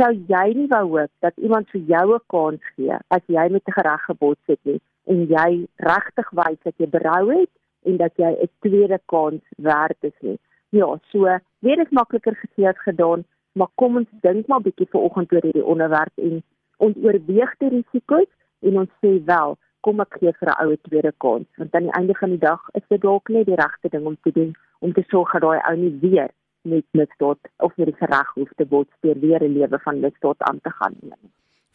sou 0.00 0.10
jy 0.32 0.44
nie 0.56 0.68
wou 0.70 0.84
hoop 0.94 1.10
dat 1.24 1.36
iemand 1.46 1.70
vir 1.74 1.82
jou 1.94 2.06
'n 2.14 2.26
kans 2.34 2.62
gee 2.76 2.96
as 3.16 3.24
jy 3.26 3.48
met 3.50 3.66
'n 3.68 3.76
gereg 3.78 4.04
gebots 4.10 4.46
het 4.46 4.60
nie 4.64 4.80
en 5.12 5.26
jy 5.26 5.50
regtig 5.76 6.30
wys 6.40 6.60
dat 6.64 6.74
jy 6.78 6.86
berou 6.86 7.24
het 7.32 7.50
en 7.84 7.96
dat 7.96 8.12
jy 8.16 8.30
'n 8.30 8.50
tweede 8.60 8.98
kans 9.06 9.42
werd 9.56 9.98
is 10.00 10.18
nie. 10.20 10.38
Ja, 10.70 10.98
so 11.10 11.26
weer 11.58 11.80
is 11.80 11.90
makliker 11.90 12.36
gesê 12.36 12.68
as 12.68 12.78
gedaan, 12.78 13.24
maar 13.52 13.68
kom 13.74 13.96
ons 13.96 14.08
dink 14.20 14.46
maar 14.46 14.60
bietjie 14.60 14.88
vanoggend 14.90 15.32
oor 15.32 15.42
hierdie 15.42 15.64
onderwerp 15.64 16.12
en 16.16 16.42
ons 16.76 16.96
oorweeg 16.96 17.54
die 17.58 17.68
risiko's 17.68 18.30
en 18.60 18.78
ons 18.78 18.90
sê 19.02 19.24
wel 19.24 19.56
kom 19.86 20.00
ek 20.04 20.16
gee 20.20 20.32
vir 20.40 20.50
'n 20.50 20.60
oue 20.64 20.76
tweede 20.88 21.12
kans 21.24 21.48
want 21.58 21.74
aan 21.74 21.88
die 21.88 21.96
einde 21.98 22.14
van 22.20 22.30
die 22.34 22.44
dag 22.44 22.62
is 22.80 22.86
dit 22.88 23.00
dalk 23.06 23.28
net 23.28 23.46
die 23.46 23.60
regte 23.62 23.88
ding 23.94 24.06
om 24.06 24.16
te 24.22 24.32
doen 24.38 24.52
om 24.80 24.92
te 24.92 25.04
sorg 25.08 25.32
dat 25.32 25.42
daai 25.42 25.60
ou 25.70 25.76
nie 25.76 25.98
weer 26.04 26.30
met 26.62 26.86
misdaad 26.92 27.38
of 27.66 27.76
met 27.76 27.86
die 27.86 28.10
reg 28.14 28.32
hoef 28.34 28.50
te 28.56 28.66
bots 28.72 28.94
deur 29.00 29.18
weer 29.20 29.42
'n 29.42 29.52
lewe 29.58 29.78
van 29.78 30.00
misdaad 30.00 30.42
aan 30.48 30.60
te 30.60 30.70
gaan 30.70 30.96
nie. 31.00 31.30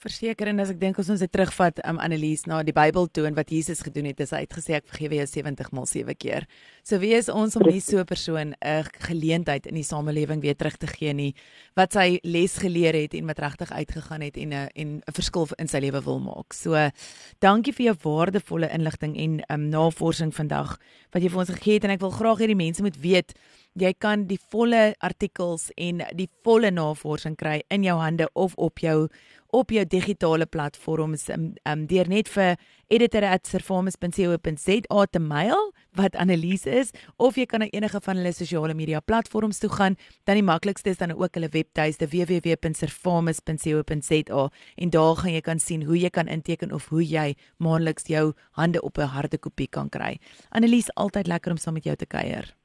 Verseker 0.06 0.52
en 0.52 0.62
as 0.62 0.70
ek 0.70 0.78
dink 0.78 1.00
ons 1.02 1.08
ons 1.16 1.22
het 1.24 1.32
terugvat 1.34 1.80
um, 1.90 1.98
Annelies 2.04 2.44
na 2.46 2.60
die 2.66 2.76
Bybel 2.76 3.08
toe 3.10 3.24
en 3.26 3.34
wat 3.34 3.50
Jesus 3.50 3.80
gedoen 3.82 4.06
het, 4.12 4.20
is 4.22 4.36
hy 4.36 4.44
uitgesê 4.44 4.76
ek 4.78 4.86
vergewe 4.92 5.18
jou 5.18 5.26
70 5.32 5.72
maal 5.74 5.88
7 5.90 6.14
keer. 6.22 6.46
So 6.86 7.00
wie 7.02 7.16
is 7.18 7.26
ons 7.34 7.58
om 7.58 7.66
nie 7.66 7.82
so 7.82 7.98
'n 7.98 8.06
persoon 8.06 8.54
'n 8.62 8.84
geleentheid 9.02 9.66
in 9.66 9.74
die 9.74 9.84
samelewing 9.84 10.42
weer 10.42 10.54
terug 10.54 10.78
te 10.78 10.86
gee 10.86 11.14
nie 11.14 11.34
wat 11.76 11.94
sy 11.94 12.20
les 12.24 12.54
geleer 12.58 12.94
het 12.94 13.16
en 13.16 13.26
wat 13.26 13.40
regtig 13.40 13.72
uitgegaan 13.72 14.22
het 14.22 14.38
en 14.38 14.54
'n 14.54 14.70
en 14.76 15.02
'n 15.02 15.14
verskil 15.14 15.48
in 15.58 15.68
sy 15.68 15.80
lewe 15.80 16.02
wil 16.04 16.20
maak. 16.20 16.54
So 16.54 16.76
dankie 17.42 17.74
vir 17.74 17.86
jou 17.86 17.98
waardevolle 18.04 18.70
inligting 18.70 19.18
en 19.18 19.42
um, 19.50 19.70
navorsing 19.70 20.32
vandag 20.32 20.78
wat 21.14 21.24
jy 21.24 21.30
vir 21.30 21.40
ons 21.40 21.50
gegee 21.50 21.74
het 21.74 21.84
en 21.84 21.92
ek 21.92 22.02
wil 22.02 22.12
graag 22.12 22.38
hê 22.38 22.48
die 22.48 22.56
mense 22.56 22.84
moet 22.84 23.02
weet 23.02 23.34
jy 23.76 23.92
kan 24.00 24.24
die 24.30 24.40
volle 24.52 24.94
artikels 25.04 25.70
en 25.76 26.02
die 26.16 26.30
volle 26.44 26.72
navorsing 26.72 27.36
kry 27.36 27.62
in 27.70 27.84
jou 27.84 27.98
hande 28.00 28.30
of 28.34 28.56
op 28.56 28.80
jou 28.80 29.10
op 29.56 29.72
jou 29.72 29.86
digitale 29.88 30.44
platforms 30.46 31.30
um, 31.32 31.54
um 31.64 31.86
deur 31.88 32.08
net 32.12 32.28
vir 32.30 32.56
editor@servamus.co.za 32.92 35.06
te 35.12 35.20
mail 35.20 35.74
wat 35.96 36.16
Annelies 36.16 36.66
is 36.66 36.92
of 37.18 37.36
jy 37.40 37.46
kan 37.46 37.60
na 37.64 37.68
enige 37.72 38.00
van 38.04 38.16
hulle 38.20 38.34
sosiale 38.34 38.74
media 38.74 39.00
platforms 39.00 39.60
toe 39.60 39.70
gaan. 39.70 39.96
Dan 40.26 40.36
die 40.36 40.44
maklikste 40.44 40.90
is 40.90 40.98
dan 40.98 41.12
ook 41.12 41.34
hulle 41.34 41.50
webtuiste 41.52 42.08
www.servamus.co.za 42.08 44.50
en 44.76 44.90
daar 44.90 45.16
gaan 45.16 45.34
jy 45.34 45.42
kan 45.42 45.60
sien 45.60 45.84
hoe 45.84 46.00
jy 46.00 46.10
kan 46.10 46.28
inteken 46.28 46.74
of 46.74 46.88
hoe 46.90 47.04
jy 47.04 47.36
maandeliks 47.58 48.08
jou 48.08 48.34
hande 48.52 48.82
op 48.82 48.98
'n 48.98 49.08
harde 49.16 49.38
kopie 49.38 49.68
kan 49.68 49.90
kry. 49.90 50.20
Annelies 50.50 50.96
altyd 50.96 51.28
lekker 51.28 51.52
om 51.52 51.58
saam 51.58 51.74
met 51.74 51.84
jou 51.84 51.96
te 51.96 52.06
kuier. 52.06 52.56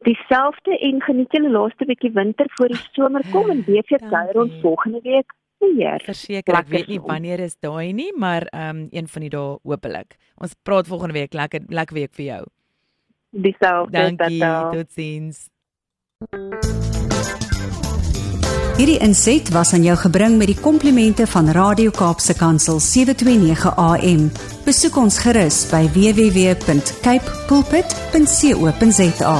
Dieselfde 0.00 0.78
en 0.78 1.02
geniet 1.02 1.32
julle 1.32 1.50
laaste 1.50 1.84
bietjie 1.84 2.12
winter 2.12 2.46
voor 2.48 2.68
die 2.68 2.80
somer 2.92 3.22
kom 3.32 3.50
en 3.50 3.64
weer 3.64 3.82
vir 3.84 3.98
kuier 3.98 4.40
ons 4.40 4.60
volgende 4.62 5.00
week 5.02 5.32
weer. 5.60 6.02
Verseker, 6.04 6.58
ek 6.60 6.72
weet 6.72 6.88
nie 6.90 7.00
wanneer 7.00 7.44
is 7.44 7.56
daai 7.60 7.92
nie, 7.92 8.10
maar 8.16 8.48
ehm 8.50 8.84
um, 8.84 8.88
een 8.90 9.08
van 9.08 9.26
die 9.26 9.30
dae 9.30 9.58
hopelik. 9.62 10.16
Ons 10.40 10.56
praat 10.62 10.88
volgende 10.88 11.14
week 11.14 11.32
lekker 11.36 11.68
lekker 11.68 11.94
week 11.94 12.14
vir 12.14 12.24
jou. 12.24 12.42
Dieselfde, 13.30 14.16
Dankie, 14.16 14.40
totsiens. 14.74 15.48
Hierdie 18.80 18.98
inset 19.04 19.50
was 19.52 19.74
aan 19.76 19.82
jou 19.84 19.96
gebring 20.00 20.38
met 20.40 20.48
die 20.48 20.56
komplimente 20.56 21.26
van 21.28 21.50
Radio 21.52 21.92
Kaapse 21.92 22.32
Kansel 22.34 22.80
729 22.80 23.76
AM. 23.76 24.30
Besoek 24.64 24.96
ons 24.96 25.20
gerus 25.20 25.66
by 25.68 25.84
www.cape 25.92 27.28
pulpit.co.za. 27.50 29.36